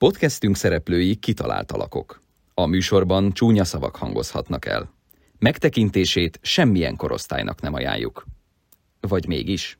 Podcastünk 0.00 0.56
szereplői 0.56 1.14
kitalált 1.14 1.72
alakok. 1.72 2.22
A 2.54 2.66
műsorban 2.66 3.32
csúnya 3.32 3.64
szavak 3.64 3.96
hangozhatnak 3.96 4.66
el. 4.66 4.94
Megtekintését 5.38 6.38
semmilyen 6.42 6.96
korosztálynak 6.96 7.60
nem 7.60 7.74
ajánljuk. 7.74 8.26
Vagy 9.00 9.26
mégis? 9.26 9.78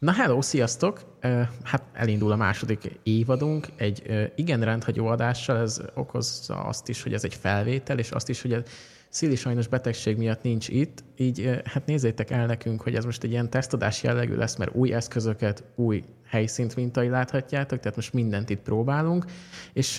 Na 0.00 0.12
hello, 0.12 0.42
sziasztok! 0.42 1.18
Hát 1.62 1.82
elindul 1.92 2.32
a 2.32 2.36
második 2.36 3.00
évadunk 3.02 3.66
egy 3.76 4.30
igen 4.36 4.60
rendhagyó 4.60 5.06
adással, 5.06 5.56
ez 5.56 5.80
okozza 5.94 6.54
azt 6.54 6.88
is, 6.88 7.02
hogy 7.02 7.12
ez 7.12 7.24
egy 7.24 7.34
felvétel, 7.34 7.98
és 7.98 8.10
azt 8.10 8.28
is, 8.28 8.42
hogy 8.42 8.52
a 8.52 8.62
Szili 9.08 9.36
sajnos 9.36 9.66
betegség 9.66 10.16
miatt 10.16 10.42
nincs 10.42 10.68
itt, 10.68 11.04
így 11.16 11.60
hát 11.64 11.86
nézzétek 11.86 12.30
el 12.30 12.46
nekünk, 12.46 12.82
hogy 12.82 12.94
ez 12.94 13.04
most 13.04 13.22
egy 13.22 13.30
ilyen 13.30 13.50
tesztadás 13.50 14.02
jellegű 14.02 14.34
lesz, 14.34 14.56
mert 14.56 14.74
új 14.74 14.92
eszközöket, 14.92 15.64
új 15.74 16.04
helyszínt 16.26 16.76
mintai 16.76 17.08
láthatjátok, 17.08 17.80
tehát 17.80 17.96
most 17.96 18.12
mindent 18.12 18.50
itt 18.50 18.60
próbálunk, 18.60 19.24
és 19.72 19.96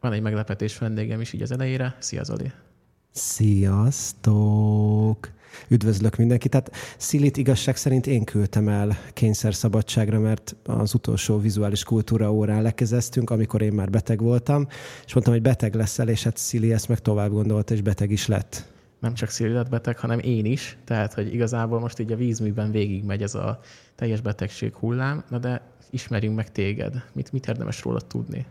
van 0.00 0.12
egy 0.12 0.22
meglepetés 0.22 0.78
vendégem 0.78 1.20
is 1.20 1.32
így 1.32 1.42
az 1.42 1.50
elejére. 1.52 1.96
Szia 1.98 2.24
Zoli! 2.24 2.52
Sziasztok! 3.16 4.78
Üdvözlök 5.68 6.16
mindenkit. 6.16 6.50
Tehát 6.50 6.72
Szilit 6.96 7.36
igazság 7.36 7.76
szerint 7.76 8.06
én 8.06 8.24
küldtem 8.24 8.68
el 8.68 8.98
kényszerszabadságra, 9.12 10.20
mert 10.20 10.56
az 10.64 10.94
utolsó 10.94 11.38
vizuális 11.38 11.84
kultúra 11.84 12.32
órán 12.32 12.62
lekezeztünk, 12.62 13.30
amikor 13.30 13.62
én 13.62 13.72
már 13.72 13.90
beteg 13.90 14.20
voltam, 14.20 14.66
és 15.06 15.12
mondtam, 15.12 15.34
hogy 15.34 15.42
beteg 15.42 15.74
leszel, 15.74 16.08
és 16.08 16.22
hát 16.22 16.36
Szili 16.36 16.72
ezt 16.72 16.88
meg 16.88 16.98
tovább 16.98 17.30
gondolta, 17.30 17.74
és 17.74 17.80
beteg 17.80 18.10
is 18.10 18.26
lett. 18.26 18.72
Nem 19.00 19.14
csak 19.14 19.28
Szili 19.28 19.52
lett 19.52 19.68
beteg, 19.68 19.98
hanem 19.98 20.18
én 20.18 20.44
is, 20.44 20.78
tehát 20.84 21.14
hogy 21.14 21.34
igazából 21.34 21.80
most 21.80 21.98
így 21.98 22.12
a 22.12 22.16
vízműben 22.16 22.70
végigmegy 22.70 23.22
ez 23.22 23.34
a 23.34 23.60
teljes 23.94 24.20
betegség 24.20 24.74
hullám, 24.74 25.24
na 25.30 25.38
de 25.38 25.62
ismerjünk 25.90 26.36
meg 26.36 26.52
téged. 26.52 27.02
Mit, 27.12 27.32
mit 27.32 27.48
érdemes 27.48 27.82
róla 27.82 28.00
tudni? 28.00 28.46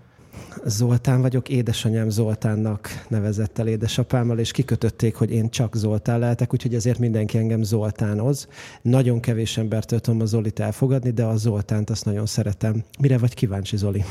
Zoltán 0.66 1.22
vagyok, 1.22 1.50
édesanyám 1.50 2.09
Zoltánnak 2.09 2.89
nevezett 3.08 3.59
el 3.59 3.67
édesapámmal, 3.67 4.39
és 4.39 4.52
kikötötték, 4.52 5.16
hogy 5.16 5.31
én 5.31 5.50
csak 5.50 5.75
Zoltán 5.75 6.19
lehetek, 6.19 6.53
úgyhogy 6.53 6.75
ezért 6.75 7.00
mindenki 7.00 7.38
engem 7.38 7.64
Zoltánoz. 7.64 8.47
Nagyon 8.81 9.19
kevés 9.19 9.58
embertől 9.58 10.00
tudom 10.00 10.22
a 10.22 10.25
Zolit 10.25 10.59
elfogadni, 10.59 11.11
de 11.11 11.23
a 11.23 11.36
Zoltánt 11.36 11.89
azt 11.89 12.05
nagyon 12.05 12.25
szeretem. 12.25 12.83
Mire 13.00 13.17
vagy 13.17 13.33
kíváncsi, 13.33 13.77
Zoli? 13.77 14.03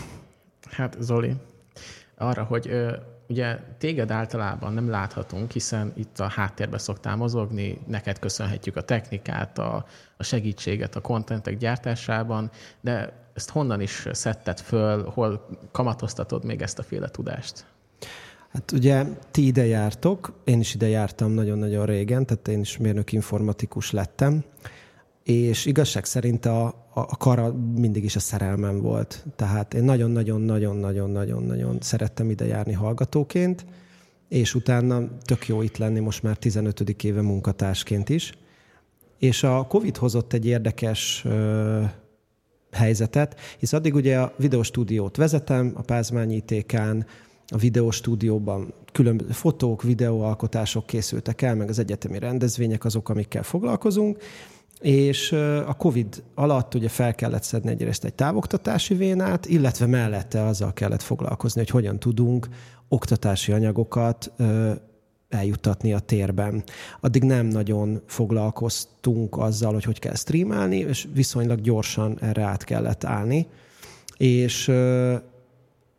Hát 0.70 0.96
Zoli, 1.00 1.34
arra, 2.18 2.42
hogy 2.42 2.68
ö, 2.68 2.96
ugye 3.28 3.58
téged 3.78 4.10
általában 4.10 4.72
nem 4.72 4.90
láthatunk, 4.90 5.50
hiszen 5.50 5.92
itt 5.96 6.18
a 6.18 6.28
háttérbe 6.28 6.78
szoktál 6.78 7.16
mozogni, 7.16 7.78
neked 7.86 8.18
köszönhetjük 8.18 8.76
a 8.76 8.82
technikát, 8.82 9.58
a, 9.58 9.84
a 10.16 10.22
segítséget 10.22 10.96
a 10.96 11.00
kontentek 11.00 11.56
gyártásában, 11.56 12.50
de 12.80 13.23
ezt 13.34 13.50
honnan 13.50 13.80
is 13.80 14.08
szedted 14.12 14.60
föl, 14.60 15.04
hol 15.04 15.46
kamatoztatod 15.72 16.44
még 16.44 16.62
ezt 16.62 16.78
a 16.78 16.82
féle 16.82 17.08
tudást? 17.08 17.66
Hát 18.48 18.72
ugye 18.72 19.04
ti 19.30 19.46
ide 19.46 19.66
jártok, 19.66 20.32
én 20.44 20.60
is 20.60 20.74
ide 20.74 20.88
jártam 20.88 21.30
nagyon-nagyon 21.30 21.86
régen, 21.86 22.26
tehát 22.26 22.48
én 22.48 22.60
is 22.60 22.76
mérnök 22.76 23.12
informatikus 23.12 23.90
lettem, 23.90 24.44
és 25.22 25.66
igazság 25.66 26.04
szerint 26.04 26.46
a, 26.46 26.66
a, 26.66 27.00
a 27.00 27.16
kara 27.16 27.52
mindig 27.76 28.04
is 28.04 28.16
a 28.16 28.20
szerelmem 28.20 28.80
volt. 28.80 29.24
Tehát 29.36 29.74
én 29.74 29.84
nagyon-nagyon-nagyon-nagyon-nagyon-nagyon 29.84 31.78
szerettem 31.80 32.30
ide 32.30 32.46
járni 32.46 32.72
hallgatóként, 32.72 33.64
és 34.28 34.54
utána 34.54 35.08
tök 35.24 35.46
jó 35.46 35.62
itt 35.62 35.76
lenni 35.76 36.00
most 36.00 36.22
már 36.22 36.36
15. 36.36 36.80
éve 36.80 37.22
munkatársként 37.22 38.08
is. 38.08 38.32
És 39.18 39.42
a 39.42 39.66
Covid 39.66 39.96
hozott 39.96 40.32
egy 40.32 40.46
érdekes 40.46 41.24
helyzetet, 42.74 43.40
hisz 43.58 43.72
addig 43.72 43.94
ugye 43.94 44.18
a 44.18 44.32
videóstúdiót 44.36 45.16
vezetem, 45.16 45.72
a 45.74 45.82
Pázmányi 45.82 46.42
ITK-n, 46.46 47.06
a 47.46 47.56
videóstúdióban 47.56 48.74
különböző 48.92 49.30
fotók, 49.30 49.82
videóalkotások 49.82 50.86
készültek 50.86 51.42
el, 51.42 51.54
meg 51.54 51.68
az 51.68 51.78
egyetemi 51.78 52.18
rendezvények 52.18 52.84
azok, 52.84 53.08
amikkel 53.08 53.42
foglalkozunk, 53.42 54.18
és 54.80 55.32
a 55.66 55.74
COVID 55.78 56.22
alatt 56.34 56.74
ugye 56.74 56.88
fel 56.88 57.14
kellett 57.14 57.42
szedni 57.42 57.70
egyrészt 57.70 58.04
egy 58.04 58.14
távoktatási 58.14 58.94
vénát, 58.94 59.46
illetve 59.46 59.86
mellette 59.86 60.44
azzal 60.44 60.72
kellett 60.72 61.02
foglalkozni, 61.02 61.60
hogy 61.60 61.70
hogyan 61.70 61.98
tudunk 61.98 62.48
oktatási 62.88 63.52
anyagokat 63.52 64.32
eljuttatni 65.34 65.92
a 65.92 65.98
térben. 65.98 66.64
Addig 67.00 67.24
nem 67.24 67.46
nagyon 67.46 68.02
foglalkoztunk 68.06 69.36
azzal, 69.36 69.72
hogy 69.72 69.84
hogy 69.84 69.98
kell 69.98 70.14
streamálni, 70.14 70.76
és 70.76 71.06
viszonylag 71.14 71.60
gyorsan 71.60 72.18
erre 72.20 72.42
át 72.42 72.64
kellett 72.64 73.04
állni. 73.04 73.46
És 74.16 74.72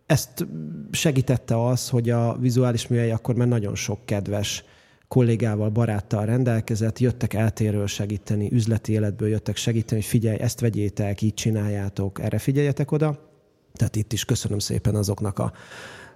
ezt 0.06 0.48
segítette 0.92 1.66
az, 1.66 1.90
hogy 1.90 2.10
a 2.10 2.38
vizuális 2.40 2.88
műhely 2.88 3.12
akkor 3.12 3.36
már 3.36 3.48
nagyon 3.48 3.76
sok 3.76 4.06
kedves 4.06 4.64
kollégával, 5.08 5.70
baráttal 5.70 6.26
rendelkezett, 6.26 7.00
jöttek 7.00 7.34
eltérről 7.34 7.88
segíteni, 7.88 8.52
üzleti 8.52 8.92
életből 8.92 9.30
jöttek 9.30 9.56
segíteni, 9.56 10.02
hogy 10.02 10.10
figyelj, 10.10 10.40
ezt 10.40 10.60
vegyétek, 10.60 11.22
így 11.22 11.34
csináljátok, 11.34 12.22
erre 12.22 12.38
figyeljetek 12.38 12.92
oda. 12.92 13.34
Tehát 13.74 13.96
itt 13.96 14.14
is 14.14 14.26
köszönöm 14.26 14.60
szépen 14.60 14.96
azoknak 14.96 15.40
a 15.40 15.52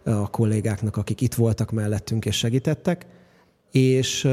a 0.09 0.27
kollégáknak, 0.27 0.97
akik 0.97 1.21
itt 1.21 1.33
voltak 1.33 1.71
mellettünk 1.71 2.25
és 2.25 2.37
segítettek, 2.37 3.05
és 3.71 4.27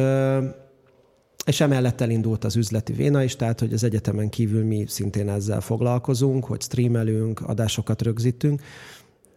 és 1.47 1.61
emellett 1.61 2.01
elindult 2.01 2.45
az 2.45 2.57
üzleti 2.57 2.93
véna 2.93 3.23
is, 3.23 3.37
tehát 3.37 3.61
hogy 3.61 3.73
az 3.73 3.85
egyetemen 3.85 4.29
kívül 4.29 4.65
mi 4.65 4.85
szintén 4.89 5.29
ezzel 5.29 5.61
foglalkozunk, 5.61 6.45
hogy 6.45 6.63
streamelünk, 6.63 7.41
adásokat 7.41 8.03
rögzítünk, 8.03 8.63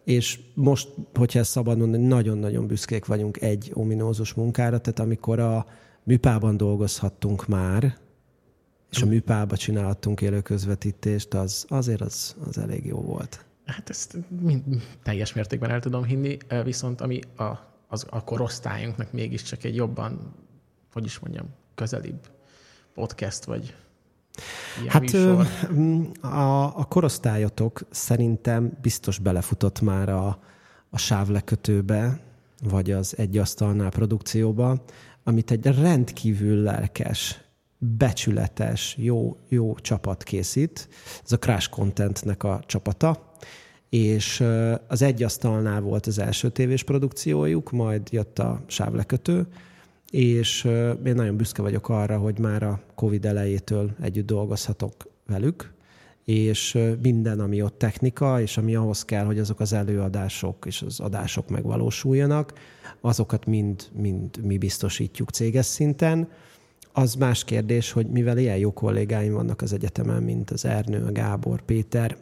és 0.04 0.38
most, 0.54 0.88
hogyha 1.14 1.38
ezt 1.38 1.50
szabad 1.50 1.78
mondani, 1.78 2.06
nagyon-nagyon 2.06 2.66
büszkék 2.66 3.06
vagyunk 3.06 3.40
egy 3.40 3.70
ominózus 3.74 4.34
munkára, 4.34 4.78
tehát 4.78 4.98
amikor 4.98 5.38
a 5.38 5.66
műpában 6.04 6.56
dolgozhattunk 6.56 7.46
már, 7.46 7.98
és 8.90 9.02
a 9.02 9.06
műpába 9.06 9.56
csinálhattunk 9.56 10.20
élő 10.20 10.40
közvetítést, 10.40 11.34
az 11.34 11.64
azért 11.68 12.00
az, 12.00 12.36
az 12.48 12.58
elég 12.58 12.86
jó 12.86 13.00
volt. 13.00 13.44
Hát 13.70 13.90
ezt 13.90 14.16
mind, 14.40 14.64
teljes 15.02 15.32
mértékben 15.32 15.70
el 15.70 15.80
tudom 15.80 16.04
hinni, 16.04 16.36
viszont 16.64 17.00
ami 17.00 17.20
a, 17.36 17.44
az, 17.88 18.06
a 18.10 18.24
korosztályunknak 18.24 19.12
mégiscsak 19.12 19.64
egy 19.64 19.74
jobban, 19.74 20.34
hogy 20.92 21.04
is 21.04 21.18
mondjam, 21.18 21.46
közelibb 21.74 22.30
podcast, 22.94 23.44
vagy 23.44 23.74
ilyen 24.80 24.90
Hát 24.90 25.00
műsor. 25.00 25.46
a, 26.20 26.78
a 26.78 26.84
korosztályotok 26.84 27.80
szerintem 27.90 28.78
biztos 28.82 29.18
belefutott 29.18 29.80
már 29.80 30.08
a, 30.08 30.38
a 30.90 30.98
sávlekötőbe, 30.98 32.20
vagy 32.62 32.90
az 32.90 33.18
egy 33.18 33.38
asztalnál 33.38 33.90
produkcióba, 33.90 34.84
amit 35.24 35.50
egy 35.50 35.66
rendkívül 35.66 36.62
lelkes, 36.62 37.40
becsületes, 37.78 38.96
jó, 38.98 39.36
jó 39.48 39.74
csapat 39.74 40.22
készít. 40.22 40.88
Ez 41.24 41.32
a 41.32 41.38
Crash 41.38 41.70
Contentnek 41.70 42.42
a 42.42 42.62
csapata 42.66 43.29
és 43.90 44.44
az 44.88 45.02
egy 45.02 45.22
asztalnál 45.22 45.80
volt 45.80 46.06
az 46.06 46.18
első 46.18 46.48
tévés 46.48 46.82
produkciójuk, 46.82 47.70
majd 47.70 48.02
jött 48.10 48.38
a 48.38 48.60
sávlekötő, 48.66 49.46
és 50.10 50.64
én 51.04 51.14
nagyon 51.14 51.36
büszke 51.36 51.62
vagyok 51.62 51.88
arra, 51.88 52.18
hogy 52.18 52.38
már 52.38 52.62
a 52.62 52.80
Covid 52.94 53.24
elejétől 53.24 53.90
együtt 54.00 54.26
dolgozhatok 54.26 55.08
velük, 55.26 55.72
és 56.24 56.78
minden, 57.02 57.40
ami 57.40 57.62
ott 57.62 57.78
technika, 57.78 58.40
és 58.40 58.56
ami 58.56 58.74
ahhoz 58.74 59.04
kell, 59.04 59.24
hogy 59.24 59.38
azok 59.38 59.60
az 59.60 59.72
előadások 59.72 60.66
és 60.66 60.82
az 60.82 61.00
adások 61.00 61.48
megvalósuljanak, 61.48 62.52
azokat 63.00 63.46
mind, 63.46 63.88
mind 63.92 64.44
mi 64.44 64.58
biztosítjuk 64.58 65.30
céges 65.30 65.66
szinten. 65.66 66.28
Az 66.92 67.14
más 67.14 67.44
kérdés, 67.44 67.92
hogy 67.92 68.06
mivel 68.06 68.38
ilyen 68.38 68.56
jó 68.56 68.72
kollégáim 68.72 69.32
vannak 69.32 69.62
az 69.62 69.72
egyetemen, 69.72 70.22
mint 70.22 70.50
az 70.50 70.64
Ernő, 70.64 71.04
a 71.04 71.12
Gábor, 71.12 71.62
Péter, 71.62 72.16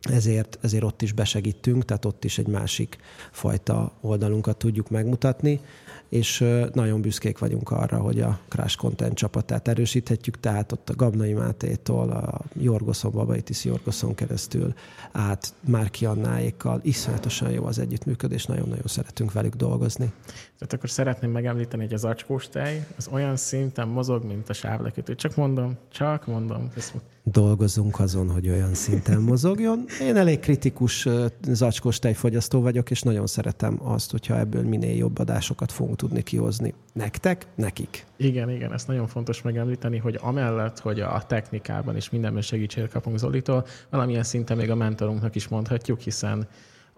ezért, 0.00 0.58
ezért 0.62 0.84
ott 0.84 1.02
is 1.02 1.12
besegítünk, 1.12 1.84
tehát 1.84 2.04
ott 2.04 2.24
is 2.24 2.38
egy 2.38 2.46
másik 2.46 2.96
fajta 3.32 3.92
oldalunkat 4.00 4.56
tudjuk 4.56 4.90
megmutatni 4.90 5.60
és 6.08 6.44
nagyon 6.72 7.00
büszkék 7.00 7.38
vagyunk 7.38 7.70
arra, 7.70 7.98
hogy 7.98 8.20
a 8.20 8.38
Crash 8.48 8.76
Content 8.76 9.14
csapatát 9.14 9.68
erősíthetjük, 9.68 10.40
tehát 10.40 10.72
ott 10.72 10.90
a 10.90 10.94
Gabnai 10.94 11.32
Mátétól, 11.32 12.10
a 12.10 12.40
Jorgoszon, 12.52 13.10
Babaitis 13.10 13.64
Jorgoszon 13.64 14.14
keresztül 14.14 14.74
át 15.12 15.54
Márki 15.60 16.06
Annáékkal 16.06 16.80
iszonyatosan 16.82 17.50
jó 17.50 17.64
az 17.64 17.78
együttműködés, 17.78 18.44
nagyon-nagyon 18.46 18.86
szeretünk 18.86 19.32
velük 19.32 19.54
dolgozni. 19.54 20.12
Tehát 20.58 20.72
akkor 20.72 20.90
szeretném 20.90 21.30
megemlíteni, 21.30 21.82
hogy 21.82 21.94
az 21.94 22.04
acskós 22.04 22.48
tej 22.48 22.86
az 22.96 23.08
olyan 23.12 23.36
szinten 23.36 23.88
mozog, 23.88 24.24
mint 24.24 24.48
a 24.48 24.52
sávlekötő. 24.52 25.14
Csak 25.14 25.36
mondom, 25.36 25.76
csak 25.92 26.26
mondom. 26.26 26.70
Ezt 26.76 26.94
dolgozunk 27.22 28.00
azon, 28.00 28.30
hogy 28.30 28.48
olyan 28.48 28.74
szinten 28.74 29.20
mozogjon. 29.20 29.84
Én 30.00 30.16
elég 30.16 30.38
kritikus 30.38 31.08
zacskós 31.48 31.98
tejfogyasztó 31.98 32.60
vagyok, 32.60 32.90
és 32.90 33.02
nagyon 33.02 33.26
szeretem 33.26 33.78
azt, 33.82 34.10
hogyha 34.10 34.38
ebből 34.38 34.62
minél 34.62 34.96
jobb 34.96 35.18
adásokat 35.18 35.72
fogunk 35.72 35.95
tudni 35.96 36.22
kihozni. 36.22 36.74
Nektek, 36.92 37.46
nekik. 37.54 38.04
Igen, 38.16 38.50
igen, 38.50 38.72
ezt 38.72 38.86
nagyon 38.86 39.06
fontos 39.06 39.42
megemlíteni, 39.42 39.98
hogy 39.98 40.18
amellett, 40.22 40.78
hogy 40.78 41.00
a 41.00 41.22
technikában 41.26 41.96
is 41.96 42.10
mindenben 42.10 42.42
segítséget 42.42 42.90
kapunk 42.90 43.18
Zolitól, 43.18 43.66
valamilyen 43.90 44.22
szinten 44.22 44.56
még 44.56 44.70
a 44.70 44.74
mentorunknak 44.74 45.34
is 45.34 45.48
mondhatjuk, 45.48 46.00
hiszen 46.00 46.48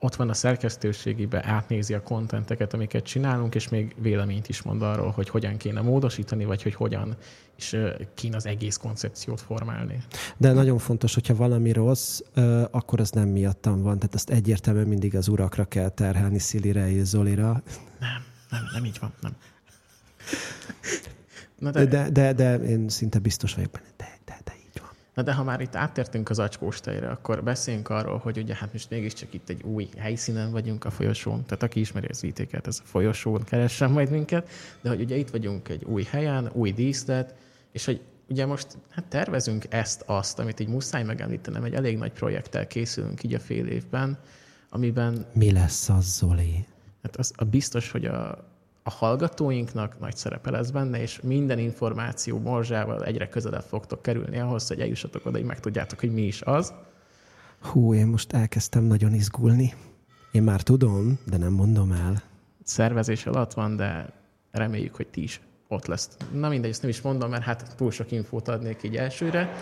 ott 0.00 0.14
van 0.14 0.28
a 0.28 0.34
szerkesztőségibe, 0.34 1.44
átnézi 1.44 1.94
a 1.94 2.02
kontenteket, 2.02 2.74
amiket 2.74 3.04
csinálunk, 3.04 3.54
és 3.54 3.68
még 3.68 3.94
véleményt 3.98 4.48
is 4.48 4.62
mond 4.62 4.82
arról, 4.82 5.10
hogy 5.10 5.28
hogyan 5.28 5.56
kéne 5.56 5.80
módosítani, 5.80 6.44
vagy 6.44 6.62
hogy 6.62 6.74
hogyan 6.74 7.16
is 7.56 7.76
kéne 8.14 8.36
az 8.36 8.46
egész 8.46 8.76
koncepciót 8.76 9.40
formálni. 9.40 10.02
De 10.36 10.52
nagyon 10.52 10.78
fontos, 10.78 11.14
hogyha 11.14 11.34
valami 11.34 11.72
rossz, 11.72 12.20
akkor 12.70 13.00
az 13.00 13.10
nem 13.10 13.28
miattam 13.28 13.82
van. 13.82 13.98
Tehát 13.98 14.14
ezt 14.14 14.30
egyértelműen 14.30 14.86
mindig 14.86 15.16
az 15.16 15.28
urakra 15.28 15.64
kell 15.64 15.88
terhelni, 15.88 16.38
Szilire 16.38 16.90
és 16.90 17.02
Zolira. 17.02 17.62
Nem, 18.00 18.24
nem, 18.50 18.68
nem 18.72 18.84
így 18.84 18.98
van, 19.00 19.12
nem. 19.20 19.36
Na 21.58 21.70
de... 21.70 21.84
De, 21.84 22.10
de, 22.10 22.32
de 22.32 22.54
én 22.54 22.88
szinte 22.88 23.18
biztos 23.18 23.54
vagyok 23.54 23.70
benne, 23.70 23.86
de 23.96 24.08
Na 25.18 25.24
de 25.24 25.32
ha 25.32 25.44
már 25.44 25.60
itt 25.60 25.74
áttértünk 25.74 26.30
az 26.30 26.38
acskós 26.38 26.80
tejre, 26.80 27.08
akkor 27.08 27.42
beszéljünk 27.42 27.88
arról, 27.88 28.18
hogy 28.18 28.38
ugye 28.38 28.54
hát 28.54 28.72
most 28.72 28.90
mégiscsak 28.90 29.34
itt 29.34 29.48
egy 29.48 29.62
új 29.62 29.88
helyszínen 29.96 30.50
vagyunk 30.50 30.84
a 30.84 30.90
folyosón, 30.90 31.44
tehát 31.44 31.62
aki 31.62 31.80
ismeri 31.80 32.06
az 32.06 32.20
vitéket, 32.20 32.66
ez 32.66 32.80
a 32.82 32.86
folyosón 32.86 33.42
keressen 33.44 33.90
majd 33.90 34.10
minket, 34.10 34.48
de 34.80 34.88
hogy 34.88 35.00
ugye 35.00 35.16
itt 35.16 35.30
vagyunk 35.30 35.68
egy 35.68 35.84
új 35.84 36.02
helyen, 36.10 36.50
új 36.52 36.72
díszlet, 36.72 37.34
és 37.72 37.84
hogy 37.84 38.00
ugye 38.28 38.46
most 38.46 38.78
hát 38.90 39.04
tervezünk 39.04 39.64
ezt-azt, 39.68 40.38
amit 40.38 40.60
így 40.60 40.68
muszáj 40.68 41.02
megemlítenem, 41.02 41.64
egy 41.64 41.74
elég 41.74 41.98
nagy 41.98 42.12
projekttel 42.12 42.66
készülünk 42.66 43.22
így 43.22 43.34
a 43.34 43.40
fél 43.40 43.66
évben, 43.66 44.18
amiben... 44.70 45.26
Mi 45.32 45.52
lesz 45.52 45.88
az, 45.88 46.16
Zoli? 46.16 46.66
Hát 47.02 47.16
az 47.16 47.32
a 47.36 47.44
biztos, 47.44 47.90
hogy 47.90 48.04
a, 48.04 48.30
a 48.82 48.90
hallgatóinknak 48.90 50.00
nagy 50.00 50.16
szerepe 50.16 50.50
lesz 50.50 50.70
benne, 50.70 51.00
és 51.00 51.20
minden 51.20 51.58
információ 51.58 52.38
morzsával 52.38 53.04
egyre 53.04 53.28
közelebb 53.28 53.62
fogtok 53.62 54.02
kerülni 54.02 54.38
ahhoz, 54.38 54.68
hogy 54.68 54.80
eljussatok 54.80 55.26
oda, 55.26 55.36
hogy 55.36 55.46
megtudjátok, 55.46 56.00
hogy 56.00 56.12
mi 56.12 56.22
is 56.22 56.42
az. 56.42 56.72
Hú, 57.60 57.94
én 57.94 58.06
most 58.06 58.32
elkezdtem 58.32 58.84
nagyon 58.84 59.14
izgulni. 59.14 59.74
Én 60.32 60.42
már 60.42 60.62
tudom, 60.62 61.18
de 61.26 61.36
nem 61.36 61.52
mondom 61.52 61.92
el. 61.92 62.22
Szervezés 62.64 63.26
alatt 63.26 63.52
van, 63.52 63.76
de 63.76 64.12
reméljük, 64.50 64.94
hogy 64.94 65.06
ti 65.06 65.22
is 65.22 65.40
ott 65.68 65.86
lesz. 65.86 66.08
Na 66.32 66.48
mindegy, 66.48 66.70
ezt 66.70 66.80
nem 66.80 66.90
is 66.90 67.00
mondom, 67.00 67.30
mert 67.30 67.42
hát 67.42 67.74
túl 67.76 67.90
sok 67.90 68.12
infót 68.12 68.48
adnék 68.48 68.82
így 68.82 68.96
elsőre. 68.96 69.52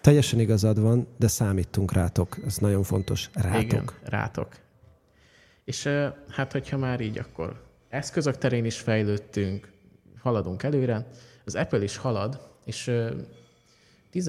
Teljesen 0.00 0.40
igazad 0.40 0.80
van, 0.80 1.06
de 1.16 1.28
számítunk 1.28 1.92
rátok. 1.92 2.36
Ez 2.46 2.56
nagyon 2.56 2.82
fontos. 2.82 3.30
Rátok. 3.32 3.62
Igen, 3.62 3.90
rátok. 4.04 4.48
És 5.64 5.88
hát, 6.28 6.52
hogyha 6.52 6.76
már 6.76 7.00
így, 7.00 7.18
akkor 7.18 7.62
eszközök 7.88 8.38
terén 8.38 8.64
is 8.64 8.78
fejlődtünk, 8.78 9.72
haladunk 10.18 10.62
előre. 10.62 11.06
Az 11.44 11.54
Apple 11.54 11.82
is 11.82 11.96
halad, 11.96 12.40
és 12.64 12.88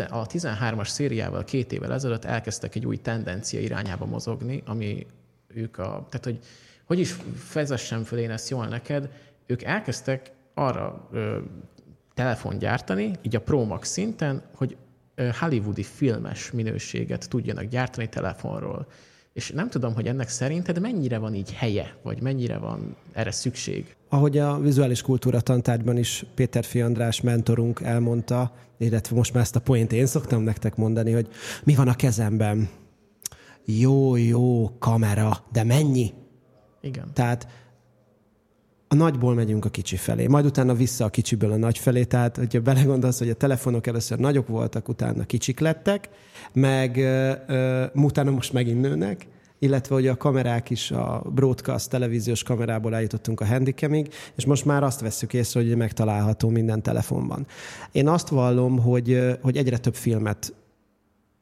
a 0.09 0.27
13-as 0.27 0.87
szériával 0.87 1.43
két 1.43 1.71
évvel 1.71 1.93
ezelőtt 1.93 2.25
elkezdtek 2.25 2.75
egy 2.75 2.85
új 2.85 2.97
tendencia 2.97 3.59
irányába 3.59 4.05
mozogni, 4.05 4.63
ami 4.65 5.05
ők 5.47 5.77
a, 5.77 6.07
tehát 6.09 6.23
hogy 6.23 6.39
hogy 6.85 6.99
is 6.99 7.15
vezessem 7.53 8.03
föl 8.03 8.19
én 8.19 8.31
ezt 8.31 8.49
jól 8.49 8.67
neked, 8.67 9.09
ők 9.45 9.63
elkezdtek 9.63 10.31
arra 10.53 11.07
ö, 11.11 11.39
telefon 12.13 12.57
gyártani, 12.57 13.11
így 13.21 13.35
a 13.35 13.41
Pro 13.41 13.65
Max 13.65 13.89
szinten, 13.89 14.43
hogy 14.55 14.77
hollywoodi 15.39 15.83
filmes 15.83 16.51
minőséget 16.51 17.29
tudjanak 17.29 17.63
gyártani 17.63 18.09
telefonról. 18.09 18.87
És 19.33 19.51
nem 19.51 19.69
tudom, 19.69 19.93
hogy 19.93 20.07
ennek 20.07 20.29
szerinted 20.29 20.79
mennyire 20.79 21.17
van 21.17 21.35
így 21.35 21.53
helye, 21.53 21.95
vagy 22.01 22.21
mennyire 22.21 22.57
van 22.57 22.95
erre 23.13 23.31
szükség? 23.31 23.95
Ahogy 24.09 24.37
a 24.37 24.59
vizuális 24.59 25.01
kultúra 25.01 25.41
tantárgyban 25.41 25.97
is 25.97 26.25
Péter 26.35 26.63
Fi 26.63 26.81
András 26.81 27.21
mentorunk 27.21 27.81
elmondta, 27.81 28.51
illetve 28.77 29.15
most 29.15 29.33
már 29.33 29.43
ezt 29.43 29.55
a 29.55 29.59
poént 29.59 29.91
én 29.91 30.05
szoktam 30.05 30.41
nektek 30.41 30.75
mondani, 30.75 31.11
hogy 31.11 31.27
mi 31.63 31.75
van 31.75 31.87
a 31.87 31.95
kezemben? 31.95 32.69
Jó, 33.65 34.15
jó 34.15 34.77
kamera, 34.79 35.43
de 35.51 35.63
mennyi? 35.63 36.13
Igen. 36.81 37.11
Tehát 37.13 37.47
a 38.93 38.95
nagyból 38.95 39.33
megyünk 39.33 39.65
a 39.65 39.69
kicsi 39.69 39.95
felé, 39.95 40.27
majd 40.27 40.45
utána 40.45 40.73
vissza 40.73 41.05
a 41.05 41.09
kicsiből 41.09 41.51
a 41.51 41.55
nagy 41.55 41.77
felé, 41.77 42.03
tehát 42.03 42.37
hogyha 42.37 42.61
belegondolsz, 42.61 43.19
hogy 43.19 43.29
a 43.29 43.33
telefonok 43.33 43.87
először 43.87 44.17
nagyok 44.17 44.47
voltak, 44.47 44.89
utána 44.89 45.23
kicsik 45.23 45.59
lettek, 45.59 46.09
meg 46.53 46.95
uh, 47.47 48.03
utána 48.03 48.31
most 48.31 48.53
megint 48.53 48.81
nőnek, 48.81 49.27
illetve 49.59 49.95
hogy 49.95 50.07
a 50.07 50.17
kamerák 50.17 50.69
is 50.69 50.91
a 50.91 51.23
broadcast 51.33 51.89
televíziós 51.89 52.43
kamerából 52.43 52.95
eljutottunk 52.95 53.41
a 53.41 53.45
handicamig, 53.45 54.13
és 54.35 54.45
most 54.45 54.65
már 54.65 54.83
azt 54.83 55.01
veszük 55.01 55.33
észre, 55.33 55.59
hogy 55.59 55.75
megtalálható 55.75 56.49
minden 56.49 56.81
telefonban. 56.81 57.45
Én 57.91 58.07
azt 58.07 58.27
vallom, 58.27 58.79
hogy, 58.79 59.37
hogy 59.41 59.57
egyre 59.57 59.77
több 59.77 59.95
filmet 59.95 60.53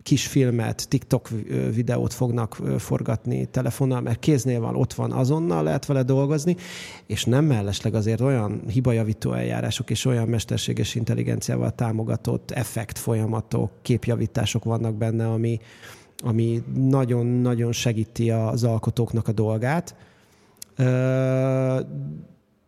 kis 0.03 0.27
filmet, 0.27 0.87
TikTok 0.89 1.29
videót 1.73 2.13
fognak 2.13 2.57
forgatni 2.77 3.45
telefonnal, 3.45 4.01
mert 4.01 4.19
kéznél 4.19 4.59
van, 4.59 4.75
ott 4.75 4.93
van, 4.93 5.11
azonnal 5.11 5.63
lehet 5.63 5.85
vele 5.85 6.03
dolgozni, 6.03 6.55
és 7.07 7.25
nem 7.25 7.45
mellesleg 7.45 7.93
azért 7.93 8.21
olyan 8.21 8.61
hibajavító 8.67 9.33
eljárások 9.33 9.89
és 9.89 10.05
olyan 10.05 10.27
mesterséges 10.27 10.95
intelligenciával 10.95 11.71
támogatott 11.75 12.51
effekt 12.51 12.97
folyamatok, 12.97 13.71
képjavítások 13.81 14.63
vannak 14.63 14.95
benne, 14.95 15.27
ami, 15.27 15.59
ami 16.23 16.63
nagyon-nagyon 16.73 17.71
segíti 17.71 18.31
az 18.31 18.63
alkotóknak 18.63 19.27
a 19.27 19.31
dolgát 19.31 19.95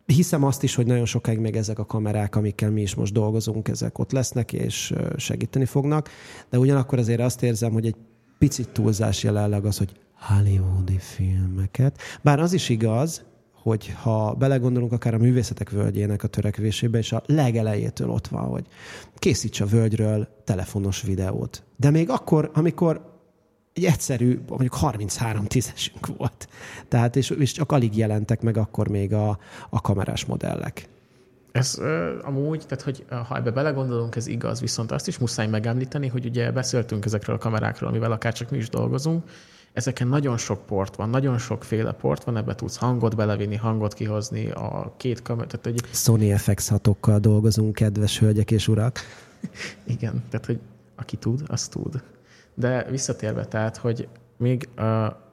hiszem 0.06 0.44
azt 0.44 0.62
is, 0.62 0.74
hogy 0.74 0.86
nagyon 0.86 1.04
sokáig 1.04 1.38
még 1.38 1.56
ezek 1.56 1.78
a 1.78 1.86
kamerák, 1.86 2.36
amikkel 2.36 2.70
mi 2.70 2.80
is 2.80 2.94
most 2.94 3.12
dolgozunk, 3.12 3.68
ezek 3.68 3.98
ott 3.98 4.12
lesznek, 4.12 4.52
és 4.52 4.94
segíteni 5.16 5.64
fognak, 5.64 6.08
de 6.50 6.58
ugyanakkor 6.58 6.98
azért 6.98 7.20
azt 7.20 7.42
érzem, 7.42 7.72
hogy 7.72 7.86
egy 7.86 7.96
picit 8.38 8.68
túlzás 8.68 9.22
jelenleg 9.22 9.64
az, 9.64 9.78
hogy 9.78 9.92
hollywoodi 10.18 10.98
filmeket. 10.98 11.98
Bár 12.22 12.40
az 12.40 12.52
is 12.52 12.68
igaz, 12.68 13.24
hogy 13.52 13.94
ha 14.02 14.34
belegondolunk 14.34 14.92
akár 14.92 15.14
a 15.14 15.18
művészetek 15.18 15.70
völgyének 15.70 16.22
a 16.22 16.28
törekvésébe, 16.28 16.98
és 16.98 17.12
a 17.12 17.22
legelejétől 17.26 18.10
ott 18.10 18.26
van, 18.26 18.44
hogy 18.44 18.66
készíts 19.14 19.60
a 19.60 19.66
völgyről 19.66 20.28
telefonos 20.44 21.02
videót. 21.02 21.62
De 21.76 21.90
még 21.90 22.10
akkor, 22.10 22.50
amikor 22.54 23.13
egy 23.74 23.84
egyszerű, 23.84 24.40
mondjuk 24.48 24.74
33 24.74 25.44
tízesünk 25.44 26.06
volt. 26.16 26.48
Tehát, 26.88 27.16
és, 27.16 27.30
és 27.30 27.52
csak 27.52 27.72
alig 27.72 27.96
jelentek 27.96 28.42
meg 28.42 28.56
akkor 28.56 28.88
még 28.88 29.12
a, 29.12 29.38
a 29.70 29.80
kamerás 29.80 30.24
modellek. 30.24 30.88
Ez 31.52 31.76
uh, 31.78 32.08
amúgy, 32.22 32.62
tehát 32.66 32.84
hogy 32.84 33.04
ha 33.28 33.36
ebbe 33.36 33.50
belegondolunk, 33.50 34.16
ez 34.16 34.26
igaz, 34.26 34.60
viszont 34.60 34.92
azt 34.92 35.08
is 35.08 35.18
muszáj 35.18 35.46
megemlíteni, 35.46 36.08
hogy 36.08 36.24
ugye 36.24 36.52
beszéltünk 36.52 37.04
ezekről 37.04 37.36
a 37.36 37.38
kamerákról, 37.38 37.90
amivel 37.90 38.12
akár 38.12 38.32
csak 38.32 38.50
mi 38.50 38.56
is 38.56 38.68
dolgozunk, 38.68 39.24
ezeken 39.72 40.08
nagyon 40.08 40.36
sok 40.36 40.66
port 40.66 40.96
van, 40.96 41.10
nagyon 41.10 41.38
sokféle 41.38 41.92
port 41.92 42.24
van, 42.24 42.36
ebbe 42.36 42.54
tudsz 42.54 42.76
hangot 42.76 43.16
belevinni, 43.16 43.56
hangot 43.56 43.94
kihozni, 43.94 44.50
a 44.50 44.94
két 44.96 45.22
kamera, 45.22 45.46
tehát 45.46 45.66
egy... 45.66 45.80
Sony 45.92 46.36
FX 46.36 46.68
hatokkal 46.68 47.18
dolgozunk, 47.18 47.74
kedves 47.74 48.18
hölgyek 48.18 48.50
és 48.50 48.68
urak. 48.68 48.98
Igen, 49.86 50.22
tehát 50.30 50.46
hogy 50.46 50.58
aki 50.96 51.16
tud, 51.16 51.42
az 51.46 51.68
tud. 51.68 52.02
De 52.54 52.86
visszatérve, 52.90 53.44
tehát, 53.44 53.76
hogy 53.76 54.08
még 54.36 54.68
uh, 54.78 54.84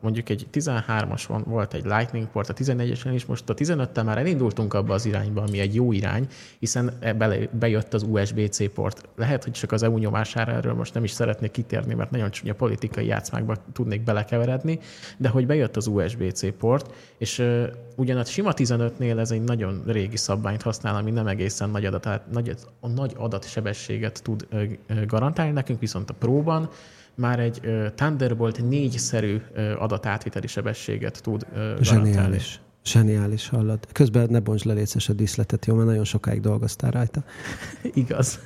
mondjuk 0.01 0.29
egy 0.29 0.47
13-as 0.53 1.23
van, 1.27 1.43
volt 1.47 1.73
egy 1.73 1.83
Lightning 1.83 2.27
port, 2.27 2.49
a 2.49 2.53
14-esen 2.53 3.11
is, 3.13 3.25
most 3.25 3.49
a 3.49 3.53
15-tel 3.53 4.03
már 4.03 4.17
elindultunk 4.17 4.73
abba 4.73 4.93
az 4.93 5.05
irányba, 5.05 5.41
ami 5.41 5.59
egy 5.59 5.75
jó 5.75 5.91
irány, 5.91 6.27
hiszen 6.59 6.91
bele, 7.17 7.37
bejött 7.59 7.93
az 7.93 8.03
USB-C 8.03 8.73
port. 8.73 9.09
Lehet, 9.15 9.43
hogy 9.43 9.53
csak 9.53 9.71
az 9.71 9.83
EU 9.83 9.97
nyomására 9.97 10.51
erről 10.51 10.73
most 10.73 10.93
nem 10.93 11.03
is 11.03 11.11
szeretnék 11.11 11.51
kitérni, 11.51 11.93
mert 11.93 12.11
nagyon 12.11 12.31
csúnya 12.31 12.53
politikai 12.53 13.05
játszmákba 13.05 13.55
tudnék 13.73 14.03
belekeveredni, 14.03 14.79
de 15.17 15.29
hogy 15.29 15.45
bejött 15.45 15.75
az 15.75 15.87
USB-C 15.87 16.57
port, 16.57 16.93
és 17.17 17.39
uh, 17.39 17.63
ugyan 17.95 18.17
a 18.17 18.25
sima 18.25 18.51
15-nél 18.55 19.19
ez 19.19 19.31
egy 19.31 19.43
nagyon 19.43 19.83
régi 19.85 20.17
szabványt 20.17 20.61
használ, 20.61 20.95
ami 20.95 21.11
nem 21.11 21.27
egészen 21.27 21.69
nagy, 21.69 21.85
adat, 21.85 22.31
nagy, 22.31 22.55
nagy 22.95 23.13
adatsebességet 23.17 24.23
tud 24.23 24.47
uh, 24.51 25.05
garantálni 25.05 25.51
nekünk, 25.51 25.79
viszont 25.79 26.09
a 26.09 26.13
próban 26.13 26.69
már 27.15 27.39
egy 27.39 27.61
Thunderbolt 27.95 28.69
négyszerű 28.69 29.41
adatátviteli 29.77 30.47
sebességet 30.47 31.21
tud 31.23 31.45
Zseniális. 31.81 32.59
Zseniális, 32.85 33.49
hallod. 33.49 33.87
Közben 33.91 34.27
ne 34.29 34.39
bonts 34.39 34.63
le 34.63 34.83
a 35.07 35.13
díszletet, 35.13 35.65
jó, 35.65 35.75
mert 35.75 35.87
nagyon 35.87 36.03
sokáig 36.03 36.39
dolgoztál 36.39 36.91
rajta. 36.91 37.23
Igaz. 37.93 38.39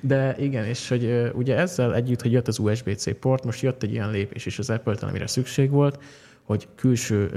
De 0.00 0.36
igen, 0.38 0.64
és 0.64 0.88
hogy 0.88 1.30
ugye 1.34 1.56
ezzel 1.56 1.94
együtt, 1.94 2.22
hogy 2.22 2.32
jött 2.32 2.48
az 2.48 2.58
USB-C 2.58 3.18
port, 3.18 3.44
most 3.44 3.62
jött 3.62 3.82
egy 3.82 3.92
ilyen 3.92 4.10
lépés 4.10 4.46
is 4.46 4.58
az 4.58 4.70
Apple-től, 4.70 5.08
amire 5.08 5.26
szükség 5.26 5.70
volt, 5.70 6.02
hogy 6.42 6.68
külső 6.74 7.30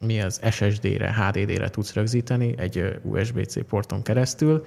mi 0.00 0.20
az 0.20 0.40
SSD-re, 0.50 1.14
HDD-re 1.14 1.70
tudsz 1.70 1.94
rögzíteni 1.94 2.54
egy 2.56 3.00
USB-C 3.02 3.66
porton 3.66 4.02
keresztül, 4.02 4.64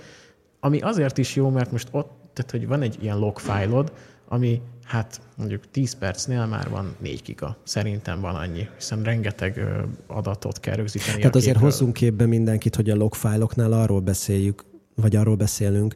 ami 0.59 0.79
azért 0.79 1.17
is 1.17 1.35
jó, 1.35 1.49
mert 1.49 1.71
most 1.71 1.87
ott, 1.91 2.11
tehát 2.33 2.51
hogy 2.51 2.67
van 2.67 2.81
egy 2.81 2.97
ilyen 3.01 3.17
log 3.17 3.39
fájlod, 3.39 3.93
ami 4.27 4.61
hát 4.83 5.21
mondjuk 5.37 5.71
10 5.71 5.93
percnél 5.93 6.45
már 6.45 6.69
van 6.69 6.95
4 6.99 7.21
giga. 7.21 7.57
Szerintem 7.63 8.21
van 8.21 8.35
annyi, 8.35 8.67
hiszen 8.77 9.03
rengeteg 9.03 9.59
adatot 10.07 10.59
kell 10.59 10.75
rögzíteni. 10.75 11.17
Tehát 11.17 11.35
azért 11.35 11.57
hozzunk 11.57 11.93
képbe 11.93 12.25
mindenkit, 12.25 12.75
hogy 12.75 12.89
a 12.89 12.95
logfájloknál 12.95 13.73
arról 13.73 13.99
beszéljük, 13.99 14.65
vagy 14.95 15.15
arról 15.15 15.35
beszélünk, 15.35 15.95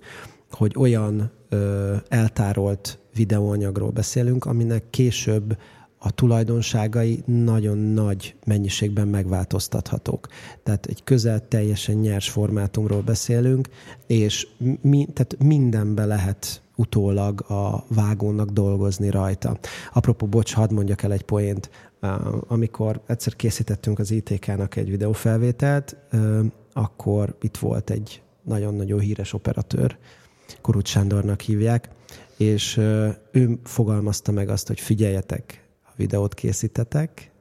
hogy 0.51 0.73
olyan 0.77 1.31
ö, 1.49 1.95
eltárolt 2.07 2.99
videóanyagról 3.13 3.89
beszélünk, 3.89 4.45
aminek 4.45 4.89
később 4.89 5.57
a 5.99 6.11
tulajdonságai 6.11 7.23
nagyon 7.25 7.77
nagy 7.77 8.35
mennyiségben 8.45 9.07
megváltoztathatók. 9.07 10.27
Tehát 10.63 10.85
egy 10.85 11.03
közel 11.03 11.47
teljesen 11.47 11.95
nyers 11.95 12.29
formátumról 12.29 13.01
beszélünk, 13.01 13.67
és 14.07 14.47
mi, 14.81 15.07
tehát 15.13 15.37
mindenbe 15.43 16.05
lehet 16.05 16.61
utólag 16.75 17.51
a 17.51 17.85
vágónak 17.87 18.49
dolgozni 18.49 19.09
rajta. 19.09 19.59
Apropó, 19.93 20.25
bocs, 20.25 20.53
hadd 20.53 20.73
mondjak 20.73 21.03
el 21.03 21.11
egy 21.11 21.23
poént. 21.23 21.69
Amikor 22.47 23.01
egyszer 23.05 23.35
készítettünk 23.35 23.99
az 23.99 24.11
ITK-nak 24.11 24.75
egy 24.75 24.89
videófelvételt, 24.89 25.95
akkor 26.73 27.35
itt 27.41 27.57
volt 27.57 27.89
egy 27.89 28.21
nagyon-nagyon 28.43 28.99
híres 28.99 29.33
operatőr, 29.33 29.97
Kurut 30.61 30.85
Sándornak 30.85 31.41
hívják, 31.41 31.89
és 32.37 32.77
ő 33.31 33.59
fogalmazta 33.63 34.31
meg 34.31 34.49
azt, 34.49 34.67
hogy 34.67 34.79
figyeljetek, 34.79 35.66
videót 35.97 36.33
készítetek 36.33 37.31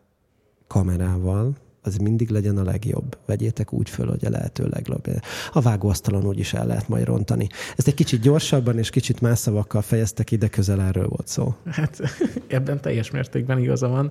kamerával, 0.67 1.57
az 1.83 1.97
mindig 1.97 2.31
legyen 2.31 2.59
a 2.59 2.63
legjobb. 2.63 3.19
Vegyétek 3.27 3.73
úgy 3.73 3.91
föl, 3.91 4.09
hogy 4.09 4.25
a 4.25 4.31
lehető 4.31 4.69
legjobb. 4.69 5.07
A 5.53 5.61
vágóasztalon 5.61 6.27
úgy 6.27 6.39
is 6.39 6.55
el 6.55 6.67
lehet 6.67 6.89
majd 6.89 7.05
rontani. 7.05 7.49
Ezt 7.77 7.87
egy 7.87 7.95
kicsit 7.95 8.21
gyorsabban 8.21 8.79
és 8.79 8.91
kicsit 8.91 9.21
más 9.21 9.39
szavakkal 9.39 9.83
fejeztek 9.83 10.31
ide, 10.31 10.49
közel 10.49 10.81
erről 10.81 11.09
volt 11.09 11.29
szó. 11.29 11.55
Hát 11.67 12.01
ebben 12.47 12.81
teljes 12.81 13.11
mértékben 13.11 13.59
igaza 13.59 13.89
van, 13.89 14.11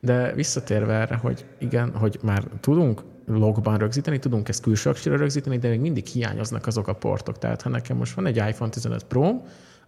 de 0.00 0.32
visszatérve 0.34 0.94
erre, 0.94 1.16
hogy 1.16 1.44
igen, 1.58 1.90
hogy 1.90 2.18
már 2.22 2.44
tudunk 2.60 3.02
logban 3.26 3.78
rögzíteni, 3.78 4.18
tudunk 4.18 4.48
ezt 4.48 4.62
külső 4.62 4.92
rögzíteni, 5.04 5.58
de 5.58 5.68
még 5.68 5.80
mindig 5.80 6.06
hiányoznak 6.06 6.66
azok 6.66 6.88
a 6.88 6.92
portok. 6.92 7.38
Tehát 7.38 7.62
ha 7.62 7.68
nekem 7.68 7.96
most 7.96 8.14
van 8.14 8.26
egy 8.26 8.36
iPhone 8.36 8.70
15 8.70 9.04
Pro, 9.04 9.42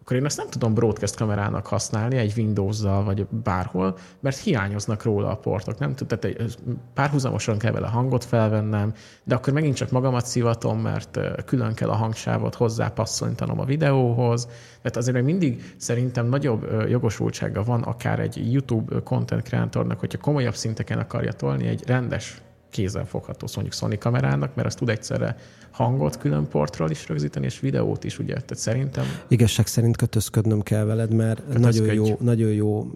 akkor 0.08 0.20
én 0.20 0.26
azt 0.26 0.36
nem 0.36 0.48
tudom 0.48 0.74
broadcast 0.74 1.16
kamerának 1.16 1.66
használni 1.66 2.16
egy 2.16 2.32
Windows-zal, 2.36 3.04
vagy 3.04 3.26
bárhol, 3.26 3.96
mert 4.20 4.38
hiányoznak 4.38 5.02
róla 5.02 5.30
a 5.30 5.36
portok. 5.36 5.78
Nem 5.78 5.94
tud, 5.94 6.06
tehát 6.06 6.58
párhuzamosan 6.94 7.58
kell 7.58 7.72
vele 7.72 7.86
hangot 7.86 8.24
felvennem, 8.24 8.94
de 9.24 9.34
akkor 9.34 9.52
megint 9.52 9.76
csak 9.76 9.90
magamat 9.90 10.26
szivatom, 10.26 10.80
mert 10.80 11.18
külön 11.44 11.74
kell 11.74 11.88
a 11.88 11.94
hangsávot 11.94 12.54
hozzápasszolítanom 12.54 13.60
a 13.60 13.64
videóhoz. 13.64 14.44
Tehát 14.82 14.96
azért 14.96 15.16
még 15.16 15.24
mindig 15.24 15.74
szerintem 15.76 16.26
nagyobb 16.26 16.88
jogosultsága 16.88 17.62
van 17.62 17.82
akár 17.82 18.20
egy 18.20 18.52
YouTube 18.52 19.02
content 19.02 19.42
creatornak, 19.42 20.00
hogyha 20.00 20.18
komolyabb 20.18 20.54
szinteken 20.54 20.98
akarja 20.98 21.32
tolni 21.32 21.66
egy 21.66 21.86
rendes 21.86 22.42
kézzel 22.70 23.06
fogható 23.06 23.46
mondjuk 23.54 23.76
Sony 23.76 23.98
kamerának, 23.98 24.54
mert 24.54 24.68
az 24.68 24.74
tud 24.74 24.88
egyszerre 24.88 25.36
hangot 25.70 26.18
külön 26.18 26.48
portról 26.48 26.90
is 26.90 27.08
rögzíteni, 27.08 27.46
és 27.46 27.60
videót 27.60 28.04
is, 28.04 28.18
ugye? 28.18 28.32
Tehát 28.32 28.56
szerintem... 28.56 29.04
Igazság 29.28 29.66
szerint 29.66 29.96
kötözködnöm 29.96 30.62
kell 30.62 30.84
veled, 30.84 31.14
mert 31.14 31.58
nagyon 31.58 31.94
jó, 31.94 32.16
nagyon 32.20 32.50
jó 32.50 32.86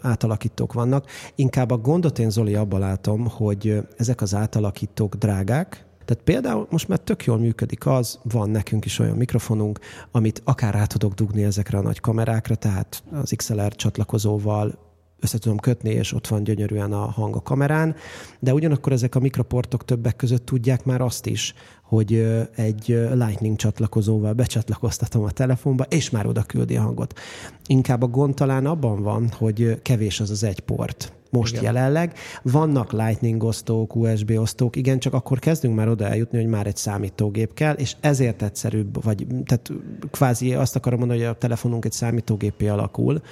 átalakítók 0.00 0.72
vannak. 0.72 1.06
Inkább 1.34 1.70
a 1.70 1.76
gondot 1.76 2.18
én, 2.18 2.30
Zoli, 2.30 2.54
abban 2.54 2.80
látom, 2.80 3.28
hogy 3.28 3.82
ezek 3.96 4.20
az 4.20 4.34
átalakítók 4.34 5.14
drágák, 5.14 5.84
tehát 6.04 6.22
például 6.22 6.66
most 6.70 6.88
már 6.88 6.98
tök 6.98 7.24
jól 7.24 7.38
működik 7.38 7.86
az, 7.86 8.18
van 8.22 8.50
nekünk 8.50 8.84
is 8.84 8.98
olyan 8.98 9.16
mikrofonunk, 9.16 9.78
amit 10.10 10.42
akár 10.44 10.74
rá 10.74 10.84
tudok 10.84 11.12
dugni 11.12 11.44
ezekre 11.44 11.78
a 11.78 11.82
nagy 11.82 12.00
kamerákra, 12.00 12.54
tehát 12.54 13.02
az 13.12 13.32
XLR 13.36 13.74
csatlakozóval 13.74 14.78
össze 15.24 15.38
tudom 15.38 15.58
kötni, 15.58 15.90
és 15.90 16.12
ott 16.12 16.26
van 16.26 16.44
gyönyörűen 16.44 16.92
a 16.92 17.10
hang 17.10 17.36
a 17.36 17.42
kamerán, 17.42 17.94
de 18.38 18.54
ugyanakkor 18.54 18.92
ezek 18.92 19.14
a 19.14 19.20
mikroportok 19.20 19.84
többek 19.84 20.16
között 20.16 20.46
tudják 20.46 20.84
már 20.84 21.00
azt 21.00 21.26
is, 21.26 21.54
hogy 21.82 22.14
egy 22.56 22.86
Lightning 23.12 23.56
csatlakozóval 23.56 24.32
becsatlakoztatom 24.32 25.24
a 25.24 25.30
telefonba, 25.30 25.84
és 25.88 26.10
már 26.10 26.26
oda 26.26 26.42
küldi 26.42 26.76
a 26.76 26.82
hangot. 26.82 27.18
Inkább 27.66 28.02
a 28.02 28.06
gond 28.06 28.34
talán 28.34 28.66
abban 28.66 29.02
van, 29.02 29.30
hogy 29.38 29.82
kevés 29.82 30.20
az 30.20 30.30
az 30.30 30.42
egy 30.42 30.60
port 30.60 31.12
most 31.36 31.52
igen. 31.52 31.64
jelenleg. 31.64 32.12
Vannak 32.42 32.92
Lightning 32.92 33.42
osztók, 33.42 33.96
USB 33.96 34.30
osztók, 34.30 34.76
igen, 34.76 34.98
csak 34.98 35.12
akkor 35.12 35.38
kezdünk 35.38 35.74
már 35.74 35.88
oda 35.88 36.06
eljutni, 36.06 36.38
hogy 36.38 36.46
már 36.46 36.66
egy 36.66 36.76
számítógép 36.76 37.54
kell, 37.54 37.74
és 37.74 37.96
ezért 38.00 38.42
egyszerűbb, 38.42 39.02
vagy 39.04 39.26
tehát 39.44 39.72
kvázi 40.10 40.54
azt 40.54 40.76
akarom 40.76 40.98
mondani, 40.98 41.20
hogy 41.20 41.28
a 41.28 41.38
telefonunk 41.38 41.84
egy 41.84 41.92
számítógépé 41.92 42.68
alakul, 42.68 43.22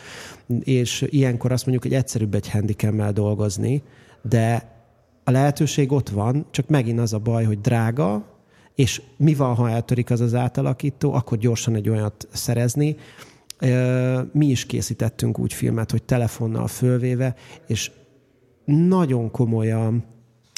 és 0.61 1.05
ilyenkor 1.09 1.53
azt 1.53 1.67
mondjuk, 1.67 1.93
hogy 1.93 2.03
egyszerűbb 2.03 2.35
egy 2.35 2.51
handicam 2.51 3.13
dolgozni, 3.13 3.83
de 4.23 4.71
a 5.25 5.31
lehetőség 5.31 5.93
ott 5.93 6.09
van, 6.09 6.47
csak 6.51 6.69
megint 6.69 6.99
az 6.99 7.13
a 7.13 7.19
baj, 7.19 7.45
hogy 7.45 7.61
drága, 7.61 8.25
és 8.75 9.03
mi 9.17 9.35
van, 9.35 9.55
ha 9.55 9.71
eltörik 9.71 10.11
az 10.11 10.21
az 10.21 10.35
átalakító, 10.35 11.13
akkor 11.13 11.39
gyorsan 11.39 11.75
egy 11.75 11.89
olyat 11.89 12.29
szerezni. 12.33 12.97
Mi 14.33 14.47
is 14.47 14.67
készítettünk 14.67 15.39
úgy 15.39 15.53
filmet, 15.53 15.91
hogy 15.91 16.03
telefonnal 16.03 16.67
fölvéve, 16.67 17.35
és 17.67 17.91
nagyon 18.65 19.31
komolyan 19.31 20.05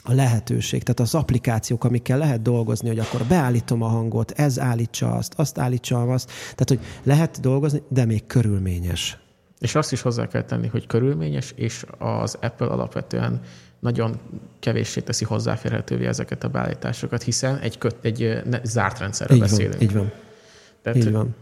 a 0.06 0.12
lehetőség, 0.12 0.82
tehát 0.82 1.00
az 1.00 1.14
applikációk, 1.14 1.84
amikkel 1.84 2.18
lehet 2.18 2.42
dolgozni, 2.42 2.88
hogy 2.88 2.98
akkor 2.98 3.22
beállítom 3.28 3.82
a 3.82 3.86
hangot, 3.86 4.30
ez 4.30 4.60
állítsa 4.60 5.12
azt, 5.12 5.34
azt 5.36 5.58
állítsa 5.58 6.02
azt, 6.02 6.30
tehát 6.40 6.68
hogy 6.68 6.80
lehet 7.02 7.40
dolgozni, 7.40 7.82
de 7.88 8.04
még 8.04 8.26
körülményes. 8.26 9.18
És 9.58 9.74
azt 9.74 9.92
is 9.92 10.00
hozzá 10.00 10.26
kell 10.26 10.44
tenni, 10.44 10.66
hogy 10.66 10.86
körülményes, 10.86 11.52
és 11.56 11.84
az 11.98 12.38
Apple 12.40 12.66
alapvetően 12.66 13.40
nagyon 13.80 14.18
kevéssé 14.60 15.00
teszi 15.00 15.24
hozzáférhetővé 15.24 16.06
ezeket 16.06 16.44
a 16.44 16.48
beállításokat, 16.48 17.22
hiszen 17.22 17.58
egy, 17.58 17.78
köt, 17.78 17.96
egy 18.02 18.42
zárt 18.62 18.98
rendszerről 18.98 19.36
így 19.36 19.42
beszélünk. 19.42 19.74
Van, 19.74 19.82
így 19.82 19.92
van. 19.92 20.12
Tehát, 20.82 20.98
így 20.98 21.12
van. 21.12 21.34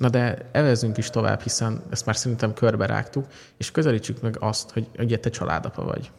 Na 0.00 0.08
de 0.08 0.48
evezünk 0.52 0.96
is 0.96 1.10
tovább, 1.10 1.40
hiszen 1.40 1.82
ezt 1.90 2.06
már 2.06 2.16
szerintem 2.16 2.54
körbe 2.54 2.86
rágtuk, 2.86 3.26
és 3.56 3.70
közelítsük 3.70 4.20
meg 4.20 4.36
azt, 4.38 4.70
hogy 4.70 4.86
ugye 4.98 5.18
te 5.18 5.30
családapa 5.30 5.84
vagy. 5.84 6.10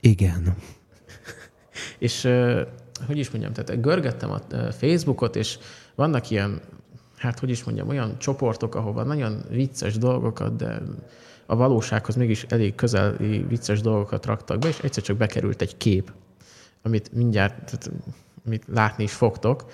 Igen. 0.00 0.56
és 1.98 2.22
hogy 3.06 3.18
is 3.18 3.30
mondjam, 3.30 3.52
tehát 3.52 3.80
görgettem 3.80 4.30
a 4.30 4.40
Facebookot, 4.72 5.36
és 5.36 5.58
vannak 5.94 6.30
ilyen, 6.30 6.60
hát 7.16 7.38
hogy 7.38 7.50
is 7.50 7.64
mondjam, 7.64 7.88
olyan 7.88 8.18
csoportok, 8.18 8.74
ahova 8.74 9.02
nagyon 9.02 9.44
vicces 9.50 9.98
dolgokat, 9.98 10.56
de 10.56 10.82
a 11.46 11.56
valósághoz 11.56 12.14
mégis 12.14 12.42
elég 12.48 12.74
közeli 12.74 13.44
vicces 13.48 13.80
dolgokat 13.80 14.26
raktak 14.26 14.58
be, 14.58 14.68
és 14.68 14.78
egyszer 14.78 15.02
csak 15.02 15.16
bekerült 15.16 15.62
egy 15.62 15.76
kép, 15.76 16.12
amit 16.82 17.12
mindjárt, 17.12 17.54
tehát, 17.54 17.90
amit 18.46 18.64
látni 18.72 19.04
is 19.04 19.12
fogtok, 19.12 19.64